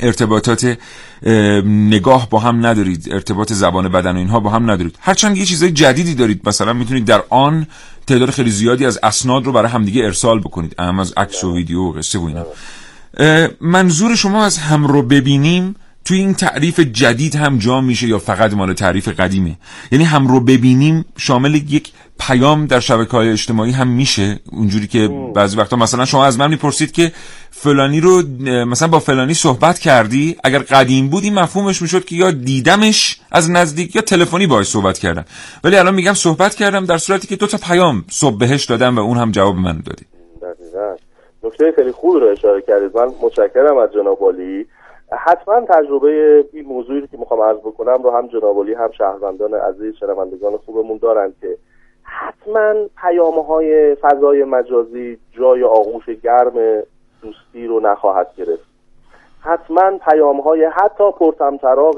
[0.00, 0.78] ارتباطات
[1.66, 4.96] نگاه با هم ندارید ارتباط زبان بدن و اینها با هم ندارید.
[5.00, 6.48] هرچند یه چیزای جدیدی دارید.
[6.48, 7.66] مثلا می‌تونید در آن
[8.06, 10.74] تعداد خیلی زیادی از اسناد رو برای همدیگه ارسال بکنید.
[10.78, 12.46] اهم از عکس و ویدیو و قصه و اینا.
[13.60, 15.74] منظور شما از هم رو ببینیم
[16.08, 19.56] توی این تعریف جدید هم جا میشه یا فقط مال تعریف قدیمه؟
[19.92, 24.40] یعنی هم رو ببینیم شامل یک پیام در شبکه های اجتماعی هم میشه.
[24.52, 27.12] اونجوری که بعضی وقتا مثلا شما از من می‌پرسید که
[27.50, 28.22] فلانی رو
[28.66, 33.50] مثلا با فلانی صحبت کردی؟ اگر قدیم بود این مفهومش می‌شد که یا دیدمش از
[33.50, 35.24] نزدیک یا تلفنی باهاش صحبت کردم.
[35.64, 39.00] ولی الان میگم صحبت کردم در صورتی که دو تا پیام صبح بهش دادم و
[39.00, 40.04] اون هم جواب من دادی.
[41.44, 42.96] نکته خیلی خوب رو اشاره کردید.
[42.96, 44.18] من متشکرم از جناب
[45.12, 50.56] حتما تجربه این موضوعی که می‌خوام عرض بکنم رو هم جنابالی هم شهروندان عزیز شنوندگان
[50.56, 51.56] خوبمون دارن که
[52.02, 56.82] حتما پیام های فضای مجازی جای آغوش گرم
[57.22, 58.68] دوستی رو نخواهد گرفت.
[59.40, 61.96] حتما پیام های حتی پرتمطراق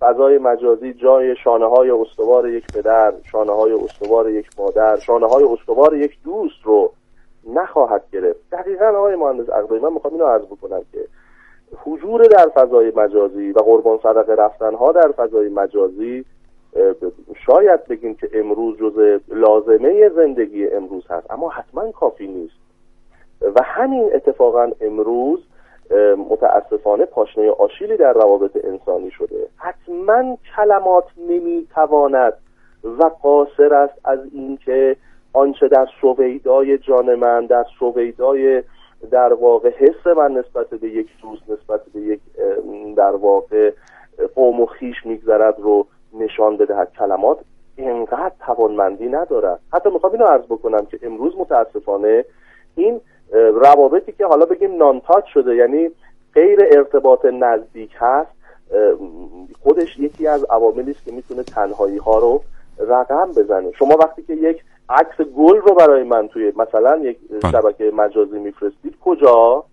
[0.00, 5.44] فضای مجازی جای شانه های استوار یک پدر شانه های استوار یک مادر شانه های
[5.44, 6.92] استوار یک دوست رو
[7.54, 8.50] نخواهد گرفت.
[8.52, 10.98] دقیقا آقای مهندس اقدایی من می‌خوام اینو عرض بکنم که
[11.84, 16.24] حضور در فضای مجازی و قربان صدقه رفتن ها در فضای مجازی
[17.46, 22.56] شاید بگیم که امروز جز لازمه زندگی امروز هست اما حتما کافی نیست.
[23.42, 25.40] و همین اتفاقا امروز
[26.30, 29.46] متاسفانه پاشنه آشیلی در روابط انسانی شده.
[29.56, 32.32] حتما کلمات نمی‌تواند
[32.84, 34.96] و قاصر است از اینکه
[35.32, 38.62] آنچه در سویدای جان من در سویدای
[39.10, 42.20] در واقع حس من نسبت به یک دوست نسبت به یک
[42.96, 43.72] در واقع
[44.34, 47.38] قوم و خیش میگذرد رو نشان بدهد کلمات
[47.76, 52.24] اینقدر توانمندی ندارد حتی می‌خوام اینو عرض بکنم که امروز متاسفانه
[52.76, 53.00] این
[53.32, 55.90] روابطی که حالا بگیم نانتاچ شده یعنی
[56.34, 58.30] غیر ارتباط نزدیک هست
[59.62, 62.42] خودش یکی از عواملی است که می‌تونه تنهایی ها رو
[62.78, 63.72] رقم بزنه.
[63.72, 67.18] شما وقتی که یک عکس گل رو برای من توی مثلا یک
[67.52, 69.64] شبکه مجازی میفرستید کجا؟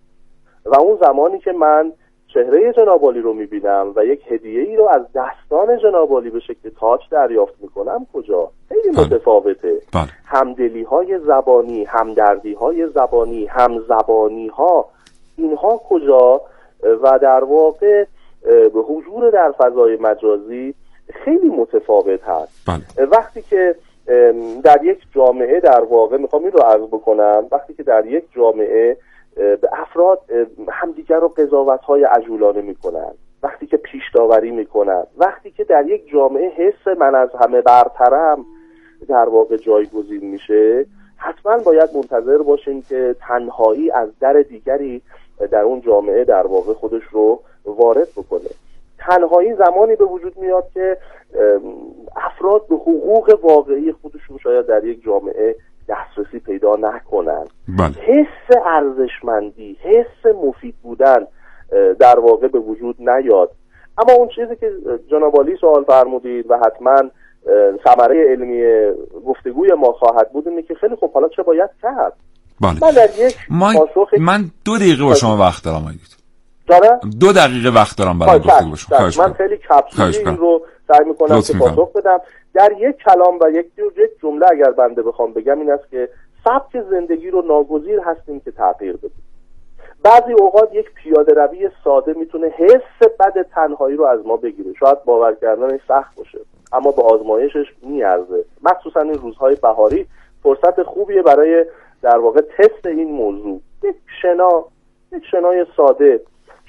[0.64, 1.92] و اون زمانی که من
[2.34, 7.00] چهره جنابالی رو می‌بینم و یک هدیه ای رو از دستان جنابالی به شکل تاج
[7.10, 9.80] دریافت می‌کنم کجا؟ خیلی متفاوته.
[10.24, 14.88] همدلی های زبانی همدردی های زبانی همزبانی ها
[15.36, 16.40] اینها کجا؟
[17.02, 18.04] و در واقع
[18.74, 20.74] حضور در فضای مجازی
[21.24, 22.68] خیلی متفاوت هست.
[23.12, 23.76] وقتی که
[24.64, 28.96] در یک جامعه در واقع می‌خوام این رو عرض بکنم وقتی که در یک جامعه
[29.34, 30.20] به افراد
[30.68, 33.10] همدیگر رو قضاوت های عجولانه می‌کنن
[33.42, 38.44] وقتی که پیش داوری می‌کنن وقتی که در یک جامعه حس من از همه برترم
[39.08, 40.86] در واقع جایگزین میشه
[41.16, 45.02] حتما باید منتظر باشیم که تنهایی از در دیگری
[45.50, 48.50] در اون جامعه در واقع خودش رو وارد بکنه.
[49.06, 50.96] تنهایی زمانی به وجود میاد که
[52.16, 55.56] افراد به حقوق واقعی خودشون شاید در یک جامعه
[55.88, 57.44] دسترسی پیدا نکنن
[57.78, 57.94] بله.
[58.06, 61.26] حس ارزشمندی حس مفید بودن
[62.00, 63.50] در واقع به وجود نیاد
[63.98, 64.72] اما اون چیزی که
[65.10, 67.10] جناب سوال فرمودید و حتما
[67.84, 68.62] ثمره علمی
[69.26, 72.12] گفتگوی ما خواهد بود اینه که خیلی خب حالا چه باید کرد
[72.60, 72.72] بله.
[73.50, 73.74] من من,
[74.18, 76.23] من دو دقیقه با شما وقت دارم آیدید
[76.66, 81.04] داره؟ دو دقیقه وقت دارم برای گفتگو با شما من خیلی کپسولی این رو سعی
[81.04, 82.20] می‌کنم که پاسخ بدم.
[82.54, 86.08] در یک کلام و یک یک جمله اگر بنده بخوام بگم این است که
[86.44, 89.22] سبک زندگی رو ناگزیر هستیم که تغییر بدیم.
[90.02, 94.72] بعضی اوقات یک پیاده روی ساده می‌تونه حس بد تنهایی رو از ما بگیره.
[94.80, 96.38] شاید باور کردنش سخت باشه
[96.72, 98.44] اما به آزمایشش می‌ارزه.
[98.62, 100.06] مخصوصا این روزهای بهاری
[100.42, 101.64] فرصت خوبیه برای
[102.02, 103.60] در واقع تست این موضوع.
[103.82, 104.64] یک شنا
[105.12, 106.20] یک شنای ساده.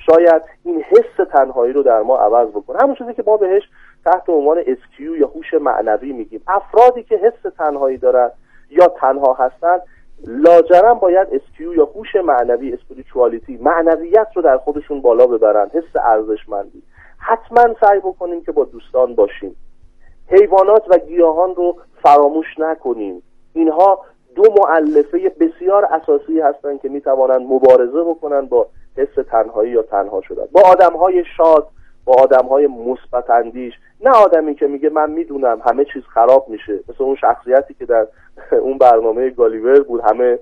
[0.05, 2.79] شاید این حس تنهایی رو در ما عوض بکنه.
[2.81, 3.63] همون چیزی که ما بهش
[4.05, 6.41] تحت عنوان SQ یا هوش معنوی میگیم.
[6.47, 8.31] افرادی که حس تنهایی دارن
[8.69, 9.79] یا تنها هستن
[10.27, 15.69] لاجرم باید SQ یا هوش معنوی spirituality معنویت رو در خودشون بالا ببرن.
[15.73, 16.83] حس ارزشمندی.
[17.17, 19.55] حتما سعی بکنیم که با دوستان باشیم.
[20.27, 23.23] حیوانات و گیاهان رو فراموش نکنیم.
[23.53, 23.99] اینها
[24.35, 30.45] دو معلفه بسیار اساسی هستند که می‌توانند مبارزه بکنن با حس تنهایی یا تنها شدن.
[30.51, 31.67] با آدم های شاد
[32.05, 33.73] با آدم های مثبت اندیش.
[34.01, 36.79] نه آدمی که میگه من می‌دونم همه چیز خراب میشه.
[36.89, 38.07] مثل اون شخصیتی که در
[38.65, 40.01] اون برنامه گالیور بود.
[40.01, 40.39] همه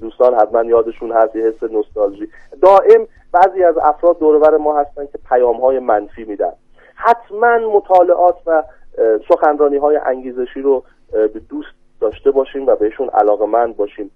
[0.00, 2.28] دوستان حتما یادشون هست یه حس نوستالژی.
[2.62, 6.52] دائم بعضی از افراد دورور ما هستن که پیام های منفی میدن.
[6.94, 8.62] حتما مطالعات و
[9.28, 14.10] سخنرانی های انگیزشی رو به دوست داشته باشیم و بهشون علاقه باشیم.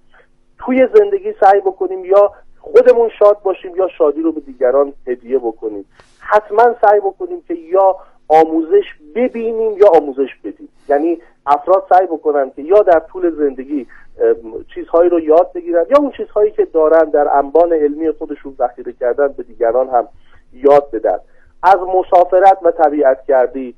[0.59, 2.33] توی زندگی سعی بکنیم یا
[2.73, 5.85] خودمون شاد باشیم یا شادی رو به دیگران هدیه بکنیم.
[6.21, 7.97] حتما سعی بکنیم که یا
[8.29, 10.69] آموزش ببینیم یا آموزش بدیم.
[10.89, 13.87] یعنی افراد سعی بکنن که یا در طول زندگی
[14.75, 19.29] چیزهایی رو یاد بگیرن یا اون چیزهایی که دارن در انبان علمی خودشون ذخیره کردن
[19.29, 20.09] به دیگران هم
[20.53, 21.19] یاد بدن.
[21.63, 23.75] از مسافرت و طبیعت کردی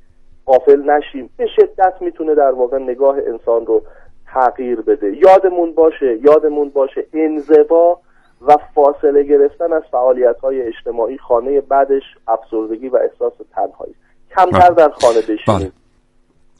[0.46, 1.30] قافل نشیم.
[1.36, 3.82] به شدت می‌تونه در واقع نگاه انسان رو
[4.26, 5.16] تغییر بده.
[5.16, 8.00] یادمون باشه یادمون باشه انزوا
[8.46, 13.94] و فاصله گرفتن از فعالیت های اجتماعی خانه بعدش افسردگی و احساس تنهایی.
[14.36, 15.72] کمتر در خانه بشینیم.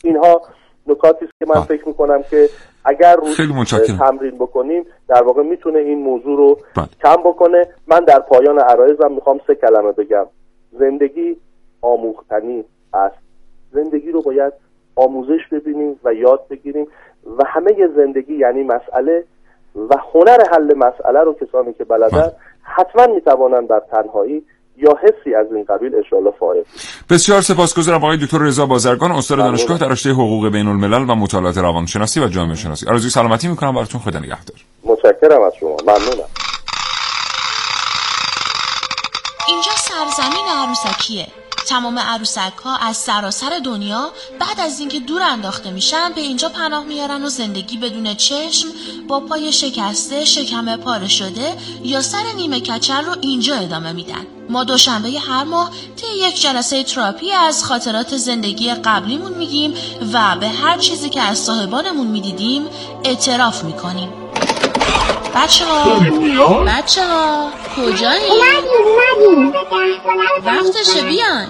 [0.05, 0.43] اینها
[0.87, 2.49] نکاتی است که من فکر می‌کنم که
[2.85, 3.37] اگر روش
[3.99, 6.59] تمرین بکنیم در واقع می‌تونه این موضوع رو
[7.03, 7.67] کم بکنه.
[7.87, 10.27] من در پایان عرایزم می‌خوام سه کلمه بگم.
[10.73, 11.37] زندگی
[11.83, 12.65] آموختنی
[12.95, 13.17] است.
[13.73, 14.53] زندگی رو باید
[14.97, 16.87] آموزش ببینیم و یاد بگیریم.
[17.39, 19.25] و همه زندگی یعنی مسئله
[19.75, 24.43] و هنر حل مسئله رو کسانی که بلدن حتما می‌توانند در تنهایی
[24.77, 26.67] یا حسی از این قبیل اشاله فائق
[27.11, 31.59] بسیار سپاسگزارم آقای دکتر رضا بازرگان استاد دانشگاه در رشته حقوق بین الملل و مطالعات
[31.59, 32.89] روانشناسی و جامعه شناسی.
[32.89, 34.57] آرزوی سلامتی می‌کنم براتون خدا نگهدار.
[34.85, 35.77] متشکرم از شما.
[35.83, 36.29] ممنونم.
[39.49, 41.27] اینجا سرزمین عروسکیه
[41.67, 46.85] تمام عروسک ها از سراسر دنیا بعد از اینکه دور انداخته میشن به اینجا پناه
[46.85, 48.69] میارن و زندگی بدون چشم
[49.09, 54.27] با پای شکسته شکم پاره شده یا سر نیمه کچل رو اینجا ادامه میدن.
[54.49, 59.75] ما دوشنبه هر ماه طی یک جلسه تراپی از خاطرات زندگی قبلیمون میگیم
[60.13, 62.67] و به هر چیزی که از صاحبانمون می‌دیدیم
[63.05, 64.13] اعتراف می‌کنیم.
[65.35, 66.01] بچه ها
[66.67, 68.31] بچه ها کجایی؟
[70.45, 71.47] وقتشه بیان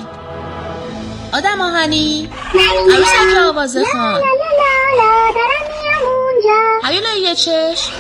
[1.34, 4.22] آدم آهنی عروسک آوازه خان.
[6.84, 7.92] هیولا یه چشم.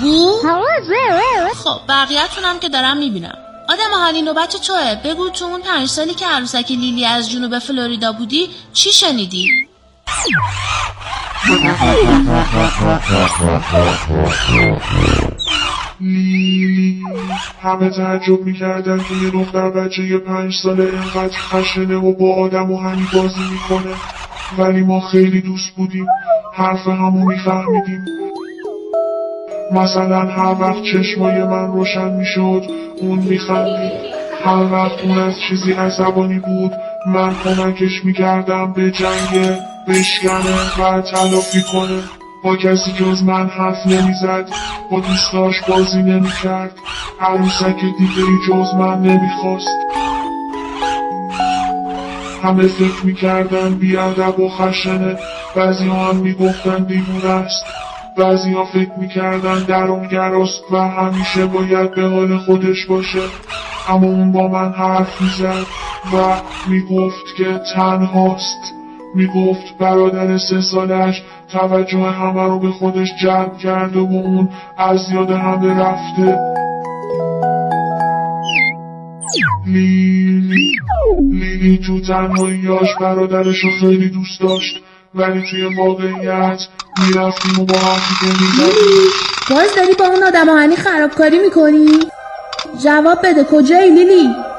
[0.00, 0.32] بو؟
[1.64, 3.38] خب بقیهتونم که دارم می‌بینم.
[3.68, 4.94] آدم هانی نوبت توه.
[5.04, 9.68] بگو تو اون پنج سالی که عروسک لیلی از جنوب فلوریدا بودی چی شنیدی؟
[17.62, 22.70] همه تعجب می‌کردن که یه دختر بچه یه پنج ساله اینقدر خشنه و با آدم
[22.70, 23.94] و همی بازی می‌کنه.
[24.58, 26.06] ولی ما خیلی دوست بودیم.
[26.54, 28.04] حرف همو میفهمیدیم.
[29.72, 32.62] مثلا هر وقت چشمای من روشن می‌شد
[33.00, 33.92] اون میخندید.
[34.44, 36.72] هر وقت اون از چیزی عصبانی بود
[37.06, 39.56] من کمکش می‌کردم به جنگ
[39.88, 42.00] بشکنه و تلافی کنه.
[42.44, 44.48] با کسی جز من حرف نمی‌زد
[44.90, 46.72] با دوستاش بازی نمی‌کرد.
[47.20, 49.68] عروسک دیگه ای جز من نمی‌خواست.
[52.42, 55.16] همه فکر می‌کردن بیادب و خشنه.
[55.56, 57.64] بعضی ها هم می‌گفتن دیوونه است.
[58.18, 63.22] بعضی ها فکر می‌کردن درونگراست و همیشه باید به حال خودش باشه.
[63.88, 65.66] اما اون با من حرف می‌زد
[66.14, 66.36] و
[66.68, 68.81] می‌گفت که تنهاست.
[69.14, 71.22] می‌گفت برادر سه سالش
[71.52, 74.48] توجه همه رو به خودش جلب کرده و اون
[74.78, 76.38] از یاد همه رفته
[79.66, 80.72] لیلی
[81.30, 84.80] لیلی تو تنهاییاش برادرش رو خیلی دوست داشت
[85.14, 86.60] ولی توی واقعیت
[86.98, 88.00] می‌رفتیم و با هم
[89.50, 91.86] باز داری با اون آدم خرابکاری می‌کنی؟
[92.84, 94.51] جواب بده کجایی لیلی؟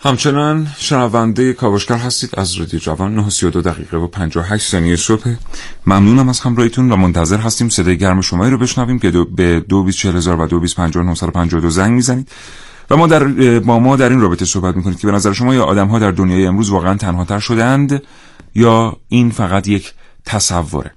[0.00, 5.34] همچنان شنونده کاوشگر هستید از رادیو جوان 932 دقیقه و 58 ثانیه صبح.
[5.86, 10.46] ممنونم از همراهیتون و منتظر هستیم صدای گرم شمایی رو بشنویم که به 224000 و
[10.46, 12.30] 225952 زنگ می‌زنید.
[12.90, 13.24] و ما در
[13.58, 16.10] با ما در این رابطه صحبت می‌کنید که به نظر شما یا آدم ها در
[16.10, 18.02] دنیای امروز واقعا تنها تر شدند
[18.54, 20.90] یا این فقط یک تصوره.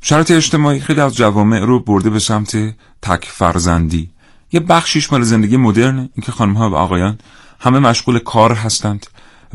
[0.00, 2.56] شرط اجتماعی خیلی از جوامع رو برده به سمت
[3.02, 4.11] تک فرزندی
[4.52, 7.18] یه بخشیش مال زندگی مدرن اینکه خانم ها و آقایان
[7.60, 9.06] همه مشغول کار هستند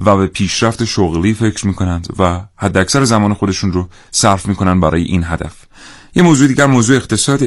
[0.06, 5.04] و به پیشرفت شغلی فکر می‌کنند و حد اکثر زمان خودشون رو صرف می‌کنند برای
[5.04, 5.54] این هدف.
[6.16, 7.42] یه موضوع دیگر موضوع اقتصاد.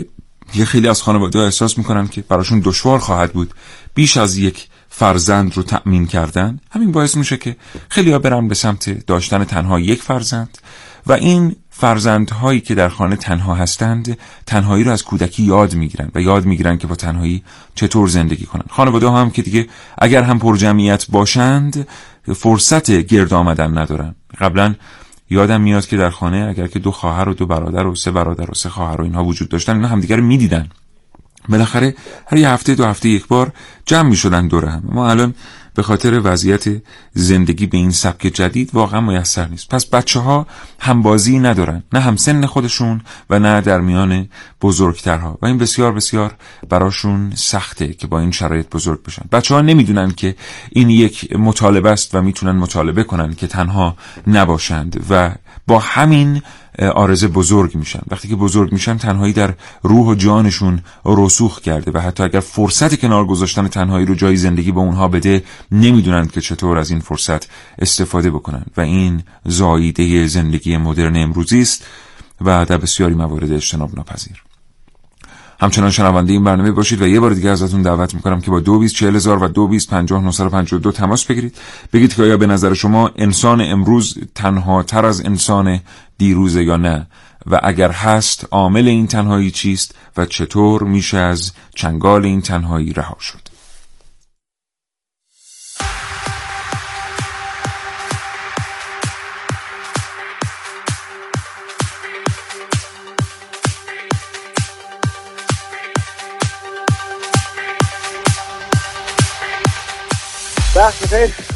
[0.54, 3.54] یه خیلی از خانواده ها احساس می‌کنن که براشون دشوار خواهد بود
[3.94, 6.60] بیش از یک فرزند رو تأمین کردن.
[6.70, 7.56] همین باعث میشه که
[7.88, 10.58] خیلی ها برن به سمت داشتن تنها یک فرزند
[11.06, 16.20] و این فرزندهایی که در خانه تنها هستند تنهایی رو از کودکی یاد می‌گیرن و
[16.20, 17.42] یاد می‌گیرن که با تنهایی
[17.74, 19.66] چطور زندگی کنن خانواده هم که دیگه
[19.98, 21.88] اگر هم پر جمعیت باشند
[22.36, 24.14] فرصت گرد آمدن ندارن.
[24.40, 24.74] قبلا
[25.30, 28.50] یادم میاد که در خانه اگر که دو خواهر و دو برادر و سه برادر
[28.50, 30.68] و سه خواهر و اینها وجود داشتن اینا همدیگه رو می‌دیدن.
[31.48, 31.94] بالاخره
[32.26, 33.52] هر یه هفته دو هفته یک بار
[33.86, 34.82] جمع می شدن دور هم.
[34.84, 35.34] ما الان
[35.80, 36.64] به خاطر وضعیت
[37.12, 39.68] زندگی به این سبک جدید واقعا میسر نیست.
[39.68, 40.46] پس بچه ها
[40.80, 41.82] هم بازی ندارن.
[41.92, 44.28] نه هم سن خودشون و نه در میان
[44.62, 45.38] بزرگترها.
[45.42, 46.34] و این بسیار بسیار
[46.68, 49.22] براشون سخته که با این شرایط بزرگ بشن.
[49.32, 50.36] بچه ها نمی‌دونن که
[50.70, 55.34] این یک مطالبه است و می‌تونن مطالبه کنن که تنها نباشند و
[55.66, 56.42] با همین
[56.94, 58.00] آرزه بزرگ میشن.
[58.10, 63.00] وقتی که بزرگ میشن تنهایی در روح و جانشون رسوخ کرده و حتی اگر فرصت
[63.00, 67.48] کنار گذاشتن تنهایی رو جای زندگی به اونها بده نمی‌دونند که چطور از این فرصت
[67.78, 71.86] استفاده بکنن و این زاییده زندگی مدرن امروزی است
[72.40, 74.42] و در بسیاری موارد اجتناب ناپذیر.
[75.60, 78.78] همچنان شنونده این برنامه باشید و یه بار دیگه ازتون دعوت می‌کنم که با دو
[78.78, 80.32] بیست چهل هزار و دو بیست پنجاه
[80.78, 81.56] دو تماس بگیرید.
[81.92, 85.80] بگید که آیا به نظر شما انسان امروز تنها تر از انسان
[86.18, 87.06] دیروزه یا نه؟
[87.50, 93.16] و اگر هست عامل این تنهایی چیست و چطور میشه از چنگال این تنهایی رها
[93.20, 93.49] شد؟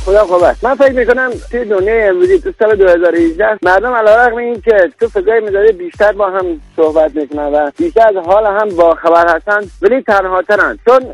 [0.04, 4.90] خدا خوبت من فکر می‌کنم توی دنیای امروزی تو سال 2018 مردم علیرغم این که
[5.00, 9.36] تو فضای مداری بیشتر با هم صحبت می‌کنن و بیشتر از حال هم با خبر
[9.36, 10.78] هستن ولی تنها ترن.
[10.86, 11.06] چون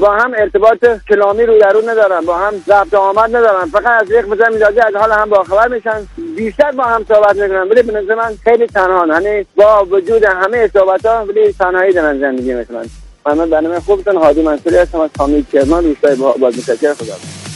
[0.00, 3.64] با هم ارتباط کلامی رو درون ندارن با هم ضبط آمد ندارن.
[3.64, 6.06] فقط از یک فضای مداری از حال هم با خبر میشن.
[6.36, 10.70] بیشتر با هم صحبت می‌کنن ولی به نظر من خیلی تنها یعنی با وجود همه
[10.72, 12.86] صحبت ها ولی تنهایی دارن زندگی می‌کنن
[13.26, 17.47] من برنامه خوبتون هادی منصوری هستم از فامیل کرمان روستای باز متشکر خدا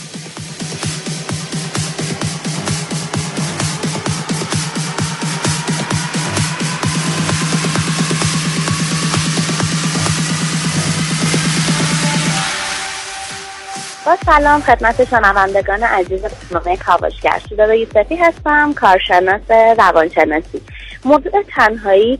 [14.05, 17.41] با سلام خدمت شنوندگان عزیز برنامه کاوشگر.
[17.49, 20.61] شده یوسفی هستم کارشناس روانشناسی.
[21.05, 22.19] موضوع تنهایی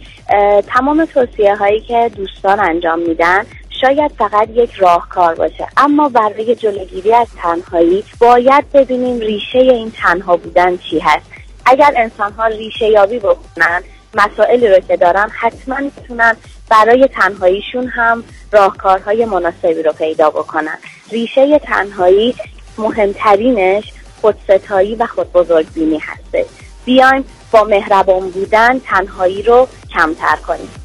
[0.68, 3.46] تمام توصیه هایی که دوستان انجام میدن
[3.82, 5.68] شاید فقط یک راهکار باشه.
[5.78, 11.26] اما برای جلوگیری از تنهایی باید ببینیم ریشه این تنها بودن چی هست.
[11.66, 16.38] اگر انسان ها ریشه یابی بکنن مسائلی رو که دارن حتما می‌تونن
[16.74, 20.78] برای تنهاییشون هم راهکارهای مناسبی رو پیدا بکنن.
[21.12, 22.36] ریشه تنهایی
[22.78, 26.46] مهمترینش خودستایی و خودبزرگبینی هسته.
[26.86, 30.83] بیایم با مهربان بودن تنهایی رو کمتر کنیم.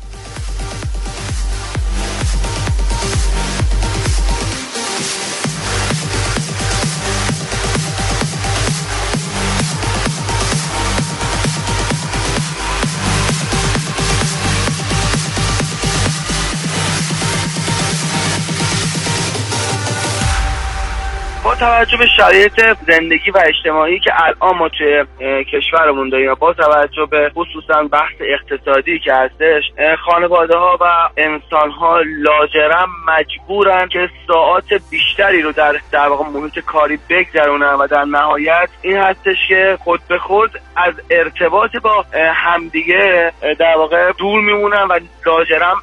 [21.59, 25.05] توجه به شرایط زندگی و اجتماعی که الان ما توی
[25.45, 29.63] کشورمون داریم با توجه به خصوصا بحث اقتصادی که هستش
[30.05, 30.85] خانواده ها و
[31.17, 37.87] انسان ها لاجرم مجبورن که ساعات بیشتری رو در در واقع محیط کاری بگذرونن و
[37.87, 42.05] در نهایت این هستش که خود به خود از ارتباط با
[42.35, 45.77] همدیگه در واقع دور میمونن و لاجرم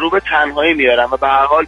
[0.00, 1.66] رو به تنهایی میارن و به هر حال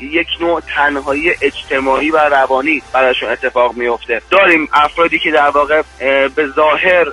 [0.00, 5.82] یک نوع تنهایی اجتماعی و روانی براشون اتفاق میفته داریم افرادی که در واقع
[6.28, 7.06] به ظاهر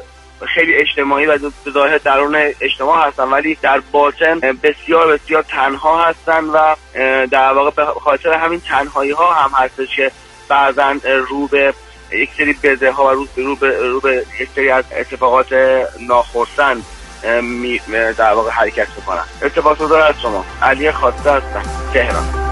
[0.46, 6.44] خیلی اجتماعی و به ظاهر درون اجتماع هستن ولی در باطن بسیار بسیار تنها هستن
[6.44, 6.76] و
[7.28, 10.12] در واقع به خاطر همین تنهایی ها هم هستش که
[10.50, 10.96] بعضا
[11.30, 11.74] رو به
[12.12, 15.54] یک سری بزه ها و رو به, رو به یک سری از اتفاقات
[16.00, 16.86] ناخرسند
[18.18, 20.46] در واقع حرکت می‌کنن ارتباط از شما.
[20.62, 21.64] علی خواسته هستم.
[21.94, 22.47] تهران.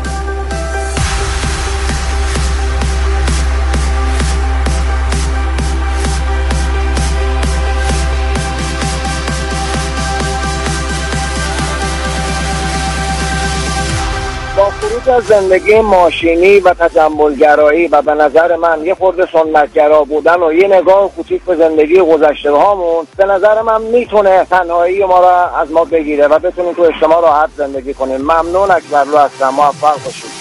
[14.90, 20.54] خروج از زندگی ماشینی و تجملگرایی و به نظر من یه خورده سنتگرا بودن و
[20.54, 25.72] یه نگاه کوچیک به زندگی گذشته هامون به نظر من می‌تونه تنهایی ما را از
[25.72, 28.22] ما بگیره و بتونیم تو اجتماع راحت زندگی کنیم.
[28.22, 30.35] ممنون اکبرلو هستم موفق باشید.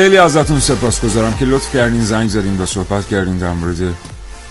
[0.00, 3.94] خیلی ازتون سپاسگزارم که لطف کردین زنگ زدین و صحبت کردین در مورد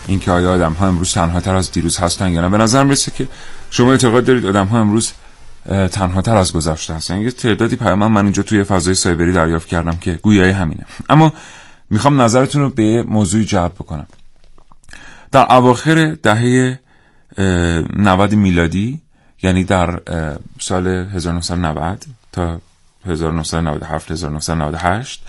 [0.07, 2.49] اینکه آیا آدم ها امروز تنها تر از دیروز هستن یا نه.
[2.49, 3.27] به نظر می‌رسه که
[3.69, 5.11] شما اعتقاد دارید آدم ها امروز
[5.91, 7.21] تنها تر از گذشته هستن.
[7.21, 10.85] یه تعدادی پیام من اینجا توی فضای سایبری دریافت کردم که گویای همینه.
[11.09, 11.33] اما
[11.89, 14.07] می‌خوام نظرتون رو به موضوعی جلب بکنم.
[15.31, 16.79] در اواخر دهه
[17.95, 19.01] 90 میلادی
[19.43, 19.99] یعنی در
[20.59, 22.61] سال 1990 تا
[23.05, 25.23] 1997 1998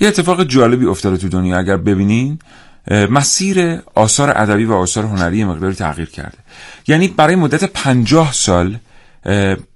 [0.00, 2.38] یه اتفاق جالبی افتاده تو دنیا اگر ببینین
[2.90, 6.38] مسیر آثار ادبی و آثار هنری مقداری تغییر کرده.
[6.86, 8.78] یعنی برای مدت پنجاه سال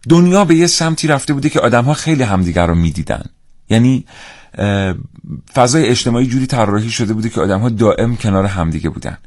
[0.09, 3.25] دنیا به یه سمتی رفته بوده که آدم ها خیلی همدیگر رو می‌دیدن.
[3.69, 4.05] یعنی
[5.55, 9.19] فضای اجتماعی جوری طراحی شده بوده که آدم ها دائم کنار همدیگه بودن.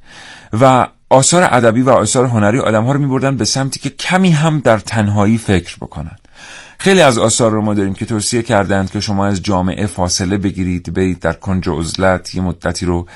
[0.62, 4.30] و آثار ادبی و آثار هنری آدم ها رو می بردن به سمتی که کمی
[4.30, 6.16] هم در تنهایی فکر بکنن.
[6.80, 10.94] خیلی از آثار رو ما داریم که توصیه کردند که شما از جامعه فاصله بگیرید
[10.94, 13.08] برید در کنج عزلت یه مدتی رو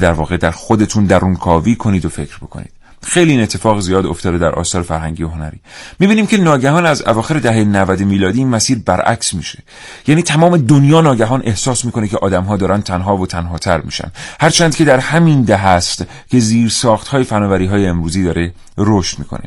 [0.00, 2.70] در واقع در خودتون درون کاوی کنید و فکر بکنید.
[3.02, 5.60] خیلی این اتفاق زیاد افتاده در آثار فرهنگی و هنری.
[5.98, 9.58] می‌بینیم که ناگهان از اواخر دهه 90 میلادی این مسیر برعکس میشه.
[10.06, 14.12] یعنی تمام دنیا ناگهان احساس می‌کنه که آدمها دارن تنها و تنهاتر میشن.
[14.40, 19.18] هرچند که در همین ده هست که زیر ساخت های فناوری های امروزی داره رشد
[19.18, 19.44] می‌کنه.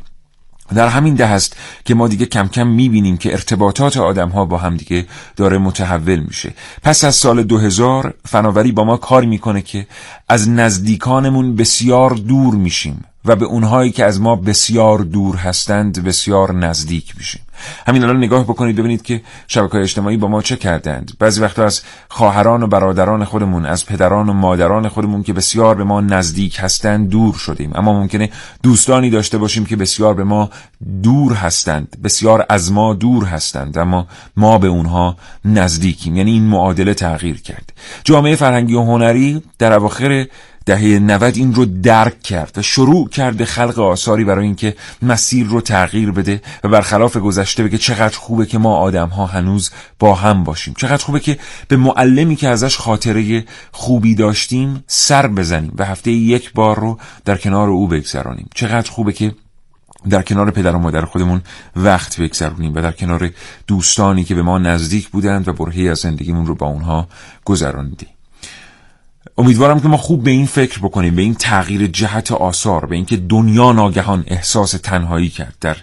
[0.75, 4.57] در همین ده هست که ما دیگه کم کم می‌بینیم که ارتباطات آدم ها با
[4.57, 5.05] هم دیگه
[5.35, 6.53] داره متحول میشه.
[6.83, 9.87] پس از سال 2000 فناوری با ما کار می‌کنه که
[10.29, 13.05] از نزدیکانمون بسیار دور میشیم.
[13.27, 17.41] و به اونهایی که از ما بسیار دور هستند بسیار نزدیک میشیم
[17.87, 21.11] همین الان نگاه بکنید ببینید که شبکه اجتماعی با ما چه کردند.
[21.19, 25.83] بعضی وقتا از خواهران و برادران خودمون از پدران و مادران خودمون که بسیار به
[25.83, 27.71] ما نزدیک هستند دور شدیم.
[27.75, 28.29] اما ممکنه
[28.63, 30.49] دوستانی داشته باشیم که بسیار به ما
[31.03, 34.07] دور هستند بسیار از ما دور هستند اما
[34.37, 36.15] ما به اونها نزدیکیم.
[36.15, 37.73] یعنی این معادله تغییر کرد.
[38.03, 40.25] جامعه فرهنگی و هنری در اواخر
[40.67, 45.61] دهه 90 این رو درک کرد و شروع کرده خلق آثاری برای اینکه مسیر رو
[45.61, 50.43] تغییر بده و برخلاف گذشته بگه چقدر خوبه که ما آدم ها هنوز با هم
[50.43, 50.73] باشیم.
[50.77, 56.53] چقدر خوبه که به معلمی که ازش خاطره خوبی داشتیم سر بزنیم و هفته یک
[56.53, 58.49] بار رو در کنار او بگذرانیم.
[58.55, 59.35] چقدر خوبه که
[60.09, 61.41] در کنار پدر و مادر خودمون
[61.75, 63.29] وقت بگذرونیم و در کنار
[63.67, 67.07] دوستانی که به ما نزدیک بودند و برهی از زندگیمون رو با اونها
[67.45, 68.16] گذراندیم.
[69.37, 73.17] امیدوارم که ما خوب به این فکر بکنیم به این تغییر جهت آثار به اینکه
[73.17, 75.77] دنیا ناگهان احساس تنهایی کرد در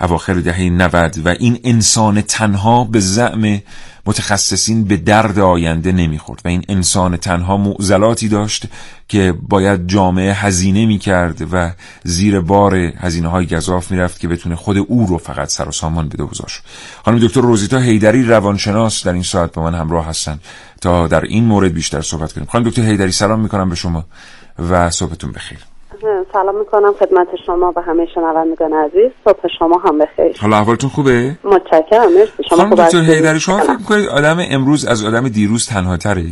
[0.00, 3.60] اواخر دهه 90 و این انسان تنها به زعم
[4.06, 8.64] متخصصین به درد آینده نمی‌خورد و این انسان تنها معضلاتی داشت
[9.08, 11.72] که باید جامعه هزینه می‌کرد و
[12.04, 16.08] زیر بار هزینه های گذاف می‌رفت که بتونه خود او رو فقط سر و سامان
[16.08, 16.62] بده گذاشت.
[17.04, 20.40] خانم دکتر روزیتا هیدری روانشناس در این ساعت با من همراه هستن
[20.80, 22.46] تا در این مورد بیشتر صحبت کنیم.
[22.46, 24.04] خانم دکتر هیدری سلام می‌کنم به شما
[24.58, 25.58] و صحبتون بخیر.
[26.34, 29.10] سلام می‌کنم خدمت شما و همه شنوندگان عزیز.
[29.24, 30.36] صبح شما هم بخیر.
[30.42, 32.12] حالا احوالتون خوبه؟ متشکرم.
[32.12, 32.42] مرسی.
[32.48, 36.22] شما خانم دکتر هیدری شما فکر می‌کنید آدم امروز از آدم دیروز تنها تره؟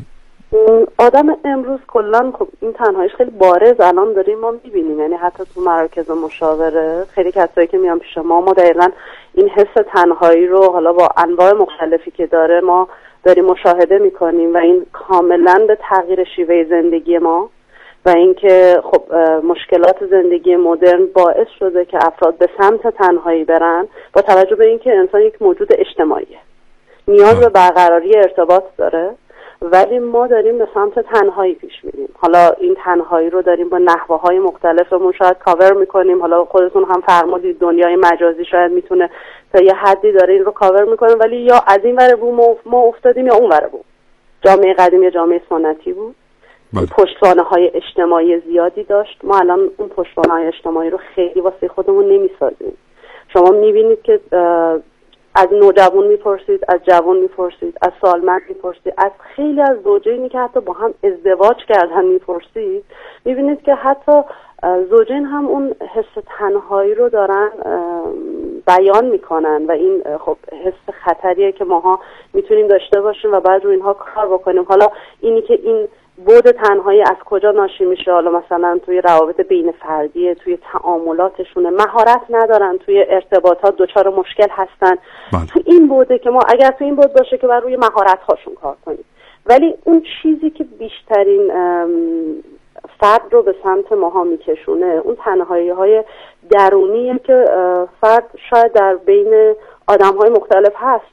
[0.99, 5.01] آدم امروز کلا خب این تنهاییش خیلی بارز الان داریم ما می‌بینیم.
[5.01, 8.89] یعنی حتی تو مراکز مشاوره خیلی کسایی که میان پیش ما ما دقیقا
[9.35, 12.89] این حس تنهایی رو حالا با انواع مختلفی که داره ما
[13.25, 17.51] داریم مشاهده می‌کنیم و این کاملا به تغییر شیوه زندگی ما.
[18.07, 24.23] و اینکه خب مشکلات زندگی مدرن باعث شده که افراد به سمت تنهایی برن با
[24.23, 26.39] توجه به اینکه انسان یک موجود اجتماعیه.
[27.09, 29.11] نیاز به برقراری ارتباط داره
[29.63, 32.09] ولی ما داریم به سمت تنهایی پیش میریم.
[32.19, 36.21] حالا این تنهایی رو داریم با نحوه های مختلفمون شاید کاور می‌کنیم.
[36.21, 39.11] حالا خودتون هم فرمودید دنیای مجازی شاید می‌تونه
[39.53, 42.79] تا یه حدی داره این رو کاور می‌کنه ولی یا از این ور بوم ما
[42.79, 43.85] افتادیم یا اون ور بوم
[44.43, 46.15] جامعه قدیم یا جامعه سنتی بود.
[46.81, 49.21] پشتوانه های اجتماعی زیادی داشت.
[49.25, 52.77] ما الان اون پشتوانه های اجتماعی رو خیلی واسه خودمون نمی‌سازیم.
[53.33, 54.21] شما می‌بینید که
[55.35, 60.61] از نوجوان می‌پرسید از جوان می‌پرسید از سالمند می‌پرسید از خیلی از زوجینی که حتی
[60.61, 62.85] با هم ازدواج کردن می‌پرسید
[63.25, 64.13] می‌بینید که حتی
[64.91, 67.51] زوجین هم اون حس تنهایی رو دارن
[68.67, 72.01] بیان می‌کنن و این خب حس خطریه که ماها
[72.35, 74.63] می‌تونیم داشته باشیم و بعد رو اینها کار بکنیم.
[74.63, 74.87] حالا
[75.21, 75.89] اینی که این
[76.27, 81.71] بود تنهایی از کجا ناشی میشه؟ حالا مثلا توی روابط بین فردیه توی تعاملاتشونه.
[81.71, 84.97] مهارت ندارن توی ارتباطات دچار مشکل هستن.
[85.33, 85.47] بله.
[85.47, 88.55] تو این بوده که ما اگر تو این بود باشه که بر روی مهارت هاشون
[88.55, 89.05] کار کنیم.
[89.47, 91.53] ولی اون چیزی که بیشترین
[93.01, 96.05] فرد رو به سمت ماها میکشونه اون تنهایی های
[96.51, 97.45] درونیه که
[98.01, 99.55] فرد شاید در بین
[99.89, 101.05] آدم های مختلف هست.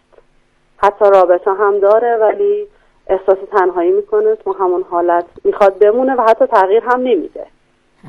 [0.78, 2.68] حتی رابطه هم داره ولی
[3.10, 7.46] احساس تنهایی می‌کنه تو همون حالت می‌خواد بمونه و حتی تغییر هم نمیده.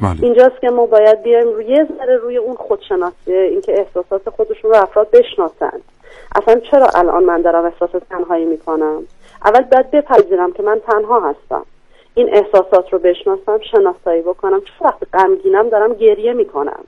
[0.02, 0.16] بله.
[0.22, 4.76] اینجاست که ما باید بیایم روی یه ذره روی اون خودشناسی اینکه احساسات خودشون رو
[4.76, 5.80] افراد بشناسن.
[6.36, 9.02] اصلا چرا الان من دارم احساس تنهایی می‌کنم؟
[9.44, 11.66] اول باید بپذیرم که من تنها هستم.
[12.14, 14.60] این احساسات رو بشناسم شناسایی بکنم.
[14.60, 16.84] چه وقت غمگینم دارم گریه می‌کنم.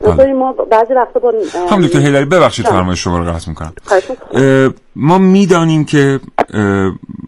[0.00, 1.32] مثلا ما بعضی وقتا با
[1.70, 3.72] هم دکتر هیدری ببخشید فرمایش شما رو قطع می‌کنم.
[4.96, 6.20] ما می‌دانیم که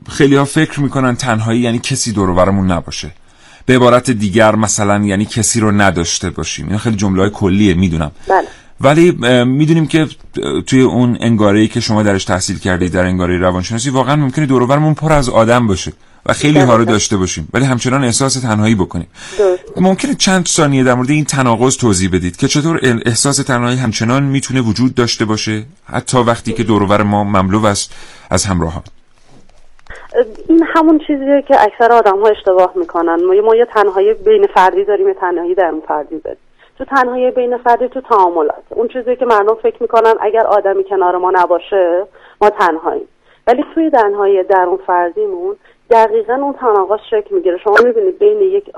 [0.09, 3.11] خیلی ها فکر می‌کنن تنهایی یعنی کسی دور برمون نباشه.
[3.67, 6.69] به عبارت دیگر مثلا یعنی کسی رو نداشته باشیم.
[6.69, 8.11] این خیلی جمله های کلیه می‌دونم.
[8.29, 8.47] بله.
[8.81, 9.11] ولی
[9.45, 10.07] می‌دونیم که
[10.67, 14.95] توی اون انگاره که شما درش تحصیل کردید در انگاره روانشناسی واقعا ممکنه دور برمون
[14.95, 15.93] پر از آدم باشه.
[16.29, 17.49] و خیلی ها رو داشته باشیم.
[17.55, 19.07] ولی همچنان احساس تنهایی بکنیم.
[19.77, 24.61] ممکنه چند ثانیه در مورد این تناقض توضیح بدید که چطور احساس تنهایی همچنان می‌تونه
[24.61, 25.63] وجود داشته باشه؟
[25.93, 27.95] حتی وقتی که دور ما مملو است
[28.31, 28.83] از همراهان.
[30.49, 33.19] این همون چیزیه که اکثر آدم ها اشتباه می‌کنن.
[33.25, 36.39] ما, ما یه تنهایی بین فردی داریم یه تنهایی درون فردی داریم.
[36.79, 38.65] تو تنهایی بین فردی تو تعاملات.
[38.69, 42.07] اون چیزی که مردم فکر می‌کنن اگر آدمی کنار ما نباشه
[42.41, 43.09] ما تنهاییم.
[43.47, 45.57] ولی توی تنهایی درون فردیمون
[45.91, 47.59] دقیقا اون تناقض شکل می‌گیره.
[47.59, 48.71] شما می‌بینید بین یک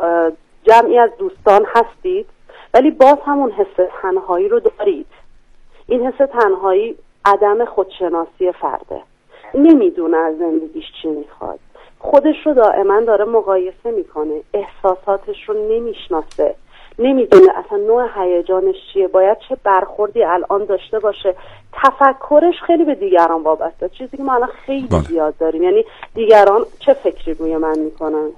[0.63, 2.27] جمعی از دوستان هستید
[2.75, 5.07] ولی باز همون حس تنهایی رو دارید.
[5.87, 9.01] این حس تنهایی عدم خودشناسی فرده.
[9.55, 11.59] نمی‌دونه از زندگیش چی می‌خواد.
[11.99, 14.41] خودش رو دائما داره مقایسه می‌کنه.
[14.55, 16.55] احساساتش رو نمی‌شناسه.
[16.99, 19.09] نمی‌دونه اصلا نوع هیجانش چیه.
[19.09, 21.35] باید چه برخوردی الان داشته باشه.
[21.83, 23.89] تفکرش خیلی به دیگران وابسته.
[23.89, 25.01] چیزی که ما الان خیلی بله.
[25.01, 25.63] زیاد داریم.
[25.63, 28.29] یعنی دیگران چه فکری روی من می‌کنن؟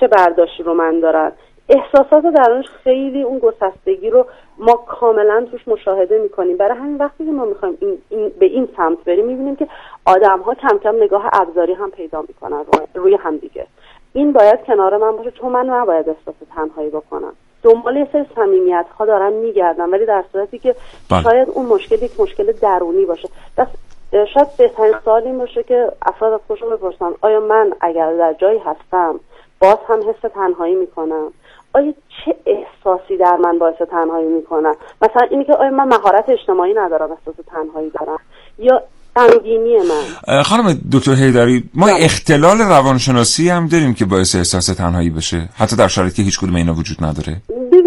[0.00, 1.32] چه برداشتی رو من دارن؟
[1.68, 4.26] احساسات درونش خیلی اون گسستگی رو
[4.58, 6.56] ما کاملا توش مشاهده می‌کنیم.
[6.56, 9.68] برای همین وقتی که ما می‌خوایم این, این به این سمت بریم می‌بینیم که
[10.06, 13.66] آدم ها کم کم نگاه ابزاری هم پیدا می‌کنن روی, روی هم دیگه.
[14.12, 15.30] این باید کنار من باشه.
[15.30, 17.32] چون من نباید احساس تنهایی بکنم.
[17.62, 20.74] دنبال یه سری صمیمیت ها دارن میگردن ولی در صورتی که
[21.10, 21.22] بله.
[21.22, 23.28] شاید اون مشکل یک مشکل درونی باشه.
[23.58, 28.32] اه، شاید بهترین سوال این باشه که افراد از خودشون بپرسن آیا من اگر در
[28.32, 29.20] جایی هستم
[29.60, 31.32] باز هم حس تنهایی می‌کنم؟
[31.74, 31.94] آیا
[32.24, 37.10] چه احساسی در من باعث تنهایی می‌کنم مثلا اینی که آیا من مهارت اجتماعی ندارم
[37.12, 38.18] احساس تنهایی دارم؟
[38.58, 38.82] یا
[39.16, 40.42] غمگینی من.
[40.42, 42.04] خانم دکتر هیدری ما بله.
[42.04, 45.48] اختلال روانشناسی هم داریم که باعث احساس تنهایی بشه.
[45.54, 47.42] حتی در شرایطی که هیچ کدوم اینا وجود نداره.
[47.48, 47.79] ببینید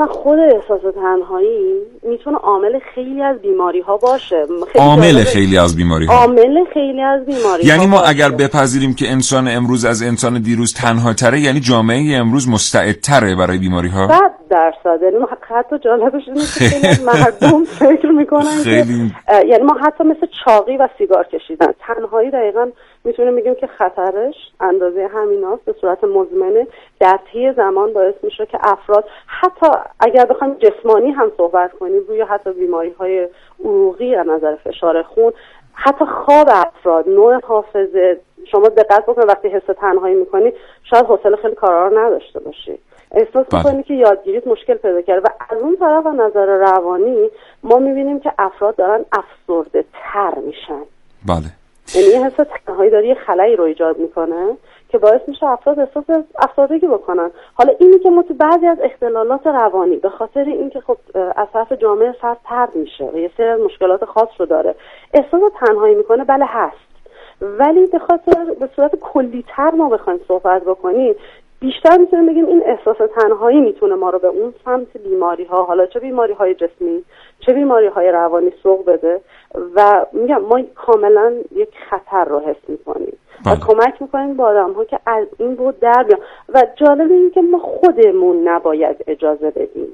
[0.00, 4.46] اصلا خود احساس تنهایی می‌تونه عامل خیلی از بیماری ها باشه.
[4.72, 5.24] خیلی عامل.
[5.24, 8.08] خیلی از بیماری ها عامل خیلی از بیماری یعنی ما باشه.
[8.08, 13.58] اگر بپذیریم که انسان امروز از انسان دیروز تنها تره یعنی جامعه امروز مستعدتره برای
[13.58, 15.02] بیماری ها صد درصد.
[15.02, 19.12] یعنی ما حتی جالبش اینه که مردم فکر می‌کنن که خیلی.
[19.28, 21.72] اه، یعنی ما حتی مثل چاقی و سیگار کشیدن.
[21.86, 22.66] تنهایی دقیقا
[23.04, 26.66] می‌تونیم بگیم که خطرش اندازه همیناست به صورت مزمنه
[27.00, 29.66] در طی زمان باعث میشه که افراد حتی
[30.00, 33.28] اگر بخوایم جسمانی هم صحبت کنیم روی حتی بیماری های
[33.64, 35.32] عروقی از نظر فشار خون
[35.72, 38.20] حتی خواب افراد نوع حافظه
[38.50, 42.78] شما دقت بکنید وقتی حس تنهایی می‌کنی شاید حوصله خیلی کارا رو نداشته باشی.
[43.12, 43.66] احساس بله.
[43.66, 47.30] می‌کنی که یادگیریت مشکل پیدا کرده و از اون طرف از نظر روانی
[47.62, 50.82] ما می‌بینیم که افراد دارن افسرده تر میشن.
[51.26, 51.59] بله.
[51.94, 52.32] یعنی حس
[52.66, 54.56] تنهایی داره یه خلایی رو ایجاد می‌کنه
[54.88, 56.04] که باعث میشه افراد احساس
[56.38, 57.30] افسردگی بکنن.
[57.54, 60.96] حالا اینی که ما تو بعضی از اختلالات روانی به خاطر اینکه خب
[61.52, 64.74] طرف جامعه فرد ترد میشه و یه سری از مشکلات خاص رو داره
[65.14, 66.90] احساس تنهایی می‌کنه بله هست.
[67.40, 71.14] ولی به خاطر به صورت کلیتر ما بخوایم صحبت بکنیم
[71.60, 75.86] بیشتر می‌تونیم بگیم این احساس تنهایی می‌تونه ما رو به اون سمت بیماری ها حالا
[75.86, 77.04] چه بیماری های جسمی
[77.40, 79.20] چه بیماری های روانی سوق بده
[79.74, 83.60] و میگم ما کاملا یک خطر رو حس می‌کنیم و بله.
[83.66, 87.40] کمک می‌کنیم با آدم ها که از این بود در بیان و جالب این که
[87.40, 89.88] ما خودمون نباید اجازه بدیم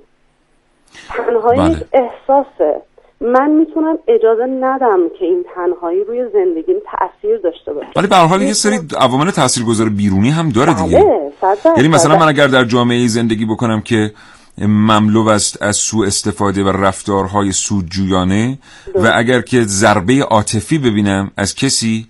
[1.09, 1.87] تنهایی بله.
[1.93, 2.83] احساسه
[3.21, 7.89] من می‌تونم اجازه ندم که این تنهایی روی زندگیم تاثیر داشته باشه.
[7.97, 10.99] ولی به هر حال یه سری عوامل تاثیرگذار بیرونی هم داره دیگه.
[10.99, 11.77] بله درصد.
[11.77, 14.13] یعنی مثلا من اگر در جامعه زندگی بکنم که
[14.59, 18.59] مملو است از سوء استفاده و رفتارهای سودجویانه
[18.95, 22.07] و اگر که ضربه عاطفی ببینم از کسی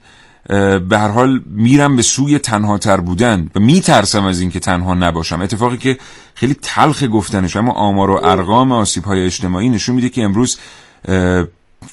[0.88, 5.40] به هر حال میرم به سوی تنها تر بودن و میترسم از اینکه تنها نباشم.
[5.40, 5.98] اتفاقی که
[6.34, 10.58] خیلی تلخ گفتنش اما آمار و ارقام آسیب های اجتماعی نشون میده که امروز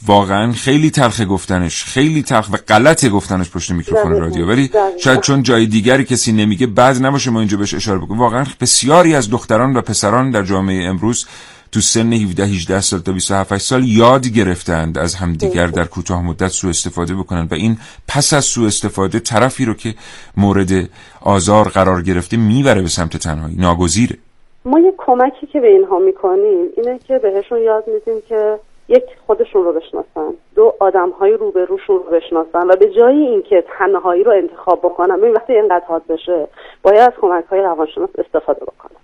[0.06, 4.12] واقعا خیلی تلخ گفتنش خیلی تلخ و غلط گفتنش پشت میکروفون.
[4.12, 4.70] رادیو ولی.
[5.00, 9.16] شاید چون جای دیگری کسی نمیگه بعد نباشه ما اینجا بهش اشاره بکنیم واقعا بسیاری
[9.16, 11.26] از دختران و پسران در جامعه امروز
[11.72, 16.48] تو سن 17 18 سال تا 27 سال یاد گرفتند از همدیگر در کوتاه مدت
[16.48, 19.96] سوء استفاده بکنند و این پس از سوء استفاده طرفی رو که
[20.38, 20.90] مورد
[21.22, 24.18] آزار قرار گرفته می‌بره به سمت تنهایی ناگزیره
[24.66, 29.64] ما یه کمکی که به اینها می‌کنیم اینه که بهشون یاد میدیم که یک خودشون
[29.64, 30.34] رو بشناسن.
[30.56, 32.68] دو آدم های روبروشون رو بشناسن.
[32.68, 36.48] و به جای اینکه تنهایی رو انتخاب بکنن ببین وقتی اینقدر حاد بشه
[36.84, 38.98] باید از کمک های روانشناس استفاده بکنن.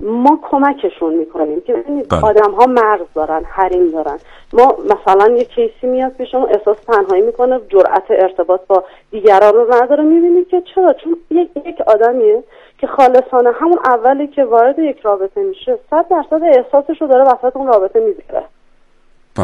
[0.00, 2.24] ما کمکشون می‌کنیم که ببینید بله.
[2.24, 4.18] آدم ها مرز دارن حریم دارن.
[4.52, 10.04] ما مثلا یه کیسی میاد پیشمون احساس تنهایی می‌کنه جرأت ارتباط با دیگران رو نداره.
[10.04, 12.42] می‌بینید که چرا؟ چون یک, یک آدمیه
[12.78, 17.56] که خالصانه همون اولی که وارد یک رابطه میشه صد درصد احساسش رو داره وسط
[17.56, 18.44] اون رابطه می‌ذاره.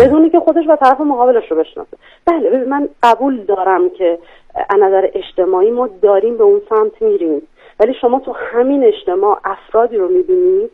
[0.00, 1.96] بدونی که خودش و طرف مقابلش رو بشناسه.
[2.26, 4.18] بله من قبول دارم که
[4.54, 7.42] از نظر اجتماعی ما داریم به اون سمت میریم.
[7.80, 10.70] ولی شما تو همین اجتماع افرادی رو می‌بینید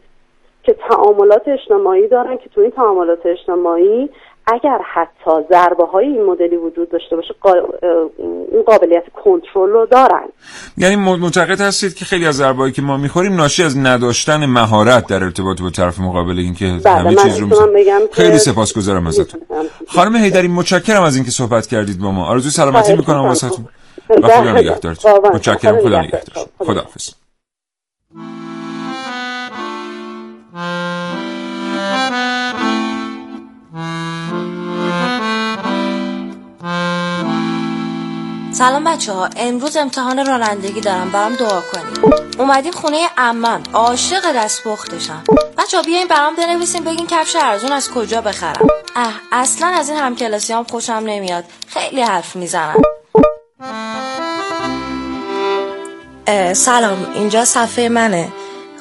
[0.62, 4.10] که تعاملات اجتماعی دارن که تو این تعاملات اجتماعی
[4.52, 7.34] اگر حتی ضربه های این مدلی وجود داشته باشه.
[8.52, 10.28] این قابلیت کنترل رو دارن
[10.76, 15.24] یعنی معتقد هستید که خیلی از ضربه‌ای که ما می‌خوریم ناشی از نداشتن مهارت در
[15.24, 17.46] ارتباط با طرف مقابل اینکه بله همه چیز رو.
[17.46, 19.40] بگم که خیلی سپاسگزارم ازتون
[19.88, 23.20] خانم هیدری متشکرم از اینکه صحبت کردید با ما آرزوی سلامتی می‌کنم.
[23.20, 23.68] واسهتون.
[24.10, 25.12] و خدا نگهدارتون.
[25.34, 26.02] متشکرم خدا خدا نگهدار.
[26.02, 26.84] نگهدارتون خدا
[38.60, 41.10] سلام بچه ها امروز امتحان رانندگی دارم.
[41.10, 42.24] برام دعا کنید.
[42.38, 45.22] اومدیم خونه امم عاشق دست پختشم
[45.58, 48.66] بچه بیاین برام بنویسین بگین کفش ارزون از کجا بخرم.
[48.96, 51.44] اه اصلا از این همکلاسی هم خوشم نمیاد.
[51.66, 52.74] خیلی حرف می‌زنن
[56.52, 57.12] سلام.
[57.14, 58.28] اینجا صفحه منه.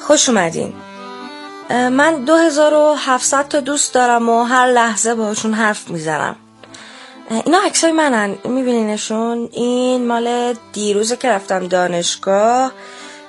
[0.06, 0.72] خوش اومدین.
[1.70, 6.36] من 2700 تا دوست دارم و هر لحظه باشون حرف می‌زنم.
[7.30, 8.38] اینا عکسای منن.
[8.44, 12.72] میبینینشون؟ این مال دیروزه که رفتم دانشگاه.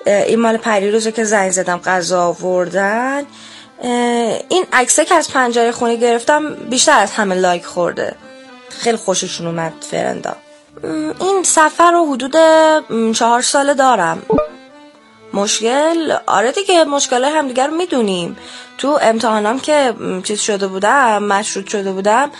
[0.05, 3.25] اه، این مال پریروزه که زنگ زدم غذا آوردن.
[4.49, 8.15] این عکسه که از پنجره خونه گرفتم بیشتر از همه لایک خورده.
[8.69, 10.35] خیلی خوششون اومد فرندا.
[11.19, 12.35] این سفر رو حدود
[13.13, 14.21] چهار ساله دارم.
[15.34, 18.38] مشکل؟ آره دیگه مشکل همدیگر رو می‌دونیم.
[18.77, 22.32] تو امتحانام که چیز شده بودم مشروط شده بودم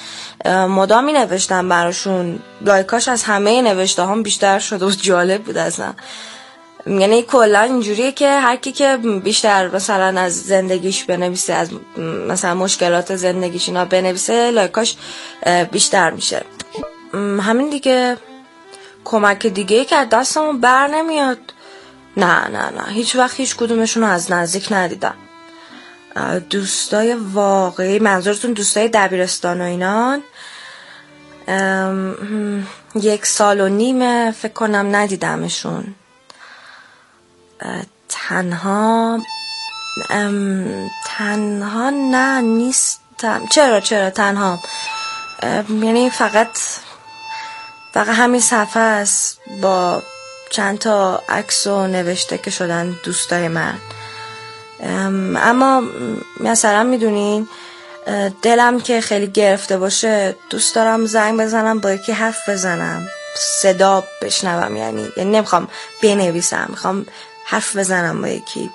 [0.46, 2.39] مدام می نوشتم براشون.
[2.62, 5.94] لایکاش از همه نوشته هم بیشتر شده بود جالب بود اصلا.
[6.88, 11.70] یعنی کلا اینجوریه که هر کی که بیشتر مثلا از زندگیش بنویسه از
[12.28, 14.96] مثلا مشکلات زندگیش اینا بنویسه لایکاش
[15.72, 16.42] بیشتر میشه.
[17.14, 18.18] همین دیگه.
[19.06, 21.38] کمک دیگه که از دستمون بر نمیاد.
[22.18, 22.86] نه نه نه.
[22.89, 25.16] هیچ وقت هیچ کدومشون رو از نزدیک ندیدم.
[26.49, 30.24] دوستای واقعی منظورتون دوستای دبیرستان و اینان؟
[32.95, 35.95] یک سال و نیمه فکر کنم ندیدمشون.
[38.09, 39.20] تنها
[41.05, 43.47] تنها نه نیستم.
[43.51, 44.59] چرا چرا تنها؟
[45.70, 46.57] یعنی فقط
[47.93, 50.03] فقط همین صفحه است با
[50.52, 53.74] چند تا عکس و نوشته که شدن دوستای من.
[54.80, 55.84] ام، اما
[56.39, 57.47] مثلا می‌دونین
[58.41, 63.08] دلم که خیلی گرفته باشه دوست دارم زنگ بزنم با یکی حرف بزنم.
[63.36, 65.68] صدا بشنوم یعنی یعنی نمی‌خوام
[66.04, 67.06] بنویسم می‌خوام
[67.45, 68.70] حرف بزنم با یکی.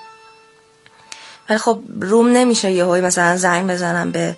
[1.49, 4.37] ولی خب روم نمیشه یه مثلا زنگ بزنم به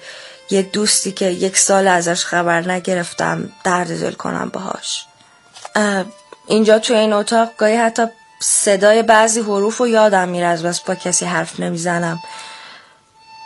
[0.49, 5.05] یه دوستی که یک سال ازش خبر نگرفتم درد دل کنم باهاش.
[5.75, 6.05] اه،
[6.49, 8.03] اینجا توی این اتاق گاهی حتی
[8.39, 12.19] صدای بعضی حروف رو یادم میره از بس با کسی حرف نمی‌زنم.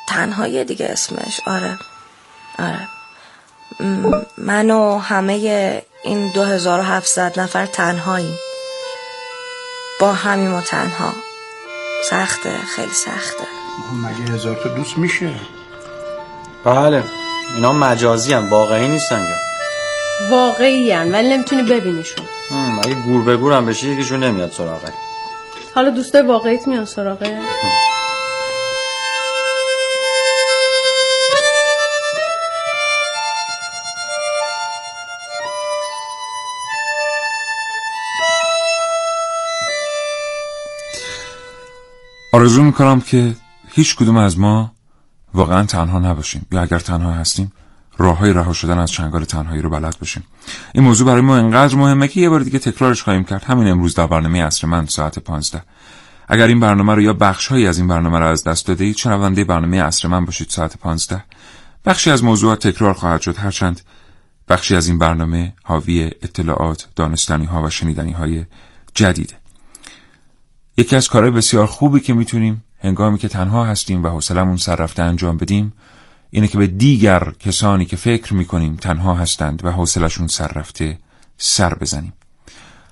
[0.08, 1.42] تنهایی دیگه اسمش.
[1.46, 1.78] آره.
[2.60, 2.88] آره.
[4.38, 5.34] من و همه
[6.04, 8.38] این 2700 نفر تنهاییم.
[10.00, 11.14] با همیم و تنها.
[12.10, 12.58] سخته.
[12.76, 13.48] خیلی سخته.
[14.04, 15.32] مگه هزار تا دوست میشه؟
[16.66, 17.04] بله.
[17.56, 19.28] اینا مجازی هم واقعی نیستن
[20.32, 22.26] واقعی ولی نمی‌تونی ببینیشون.
[22.50, 24.94] هم، اگه گور به گور هم بشه یکیشون نمیاد سراغت
[25.76, 27.40] حالا دوستای واقعیت میان سراغه.
[42.34, 43.36] آرزو می‌کنم که
[43.68, 44.72] هیچ کدوم از ما
[45.34, 46.48] واقعا تنها نباشیم.
[46.52, 47.54] یا اگر تنها هستیم
[47.98, 50.24] راه های رها شدن از چنگال تنهایی رو بلد باشیم.
[50.74, 53.44] این موضوع برای ما انقدر مهمه که یه بار دیگه تکرارش خواهیم کرد.
[53.44, 55.64] همین امروز در برنامه عصر من ساعت 15
[56.28, 58.98] اگر این برنامه رو یا بخش هایی از این برنامه رو از دست داده اید
[58.98, 61.24] شنونده برنامه عصر من باشید ساعت 15
[61.86, 63.38] بخشی از موضوعات تکرار خواهد شد.
[63.38, 63.82] هرچند
[64.50, 68.46] بخشی از این برنامه حاوی اطلاعات دانستنی ها و شنیدنی های
[68.94, 69.36] جدیده
[70.78, 75.04] یکی از کارهای بسیار خوبی که می‌تونیم هنگامی که تنها هستیم و حوصلمون سر رفته
[75.04, 75.74] انجام بدیم
[76.36, 80.98] اینه که به دیگر کسانی که فکر می‌کنیم تنها هستند و حوصلشون سر رفته
[81.38, 82.14] سر بزنیم.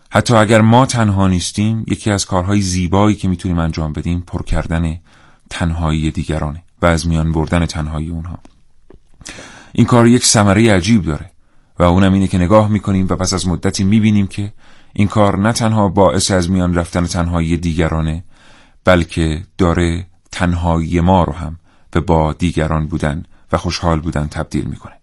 [0.09, 4.99] حتی اگر ما تنها نیستیم یکی از کارهای زیبایی که می‌تونیم انجام بدیم پر کردن
[5.49, 8.39] تنهایی دیگرانه و از میان بردن تنهایی اونها.
[9.71, 11.31] این کار یک ثمره عجیب داره
[11.79, 14.53] و اونم اینه که نگاه می‌کنیم و پس از مدتی می‌بینیم که
[14.93, 18.23] این کار نه تنها باعث از میان رفتن تنهایی دیگرانه
[18.85, 21.59] بلکه داره تنهایی ما رو هم
[21.91, 24.93] به با دیگران بودن و خوشحال بودن تبدیل می‌کنه.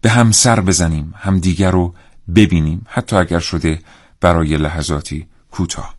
[0.00, 1.94] به هم سر بزنیم هم دیگر رو
[2.34, 3.78] ببینیم حتی اگر شده
[4.20, 5.94] برای لحظاتی کوتاه.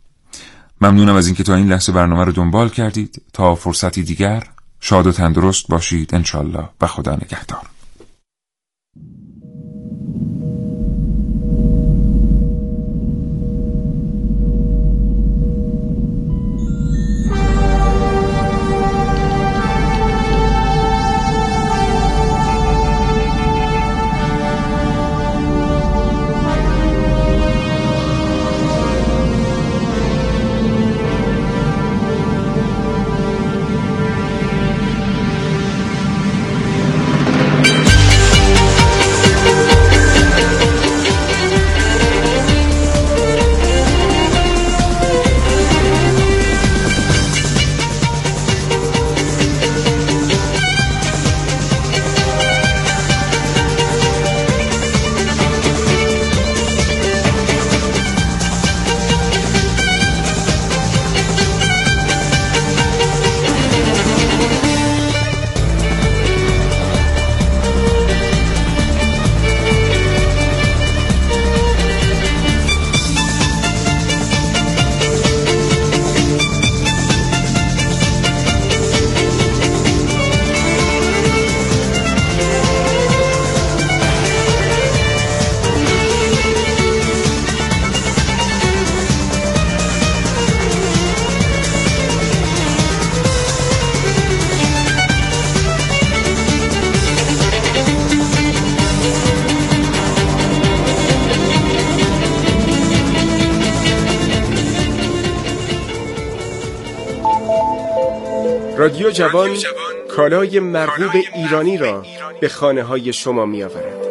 [0.80, 3.22] ممنونم از اینکه تا این لحظه برنامه رو دنبال کردید.
[3.32, 4.42] تا فرصتی دیگر
[4.80, 6.14] شاد و تندرست باشید.
[6.14, 7.75] انشالله و خدا نگهدار.
[108.86, 109.56] رادیو جوان
[110.16, 112.06] کالای مرغوب ایرانی را
[112.40, 114.06] به خانه های شما می آورد.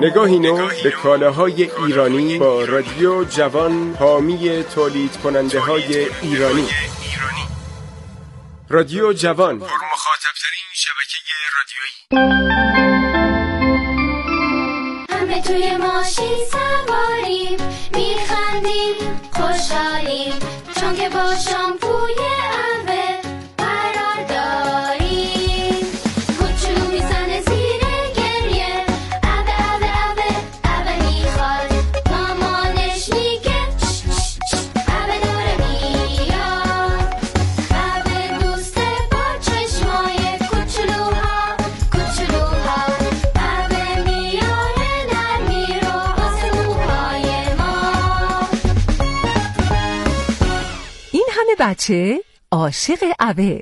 [0.00, 6.68] نگاهی نو به کالاهای ایرانی با رادیو جوان حامی تولید کننده های ایرانی.
[8.68, 9.54] رادیو جوان.
[9.54, 11.18] مخاطب ترین شبکه
[11.56, 12.26] رادیویی.
[15.10, 17.58] همه توی ماشین سواریم
[17.94, 20.32] میخندیم خوشحالیم.
[20.80, 22.14] چون که با شامپوی
[51.66, 52.20] بچه
[52.52, 53.60] عاشق اوه.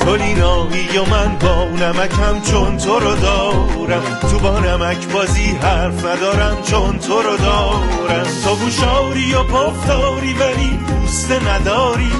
[0.00, 4.18] تو لینایی و من با نمکم چون تو رو دارم.
[4.20, 8.24] تو با نمک بازی حرف ندارم چون تو رو دارم.
[8.44, 12.12] تو گوشاری و پفتاری ولی دوست نداری.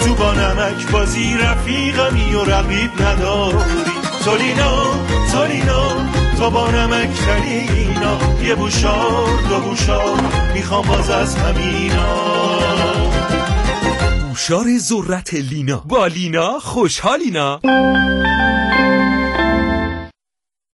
[0.00, 3.58] تو با نمک بازی رفیقمی و رقیب نداری.
[4.24, 10.20] تو لینا تو با نمک خلینا یه بوشار دو بوشار
[10.54, 12.38] می‌خوام باز از همینا.
[14.28, 15.82] گوشار ذرت لینا.
[15.86, 17.60] با لینا خوشحالینا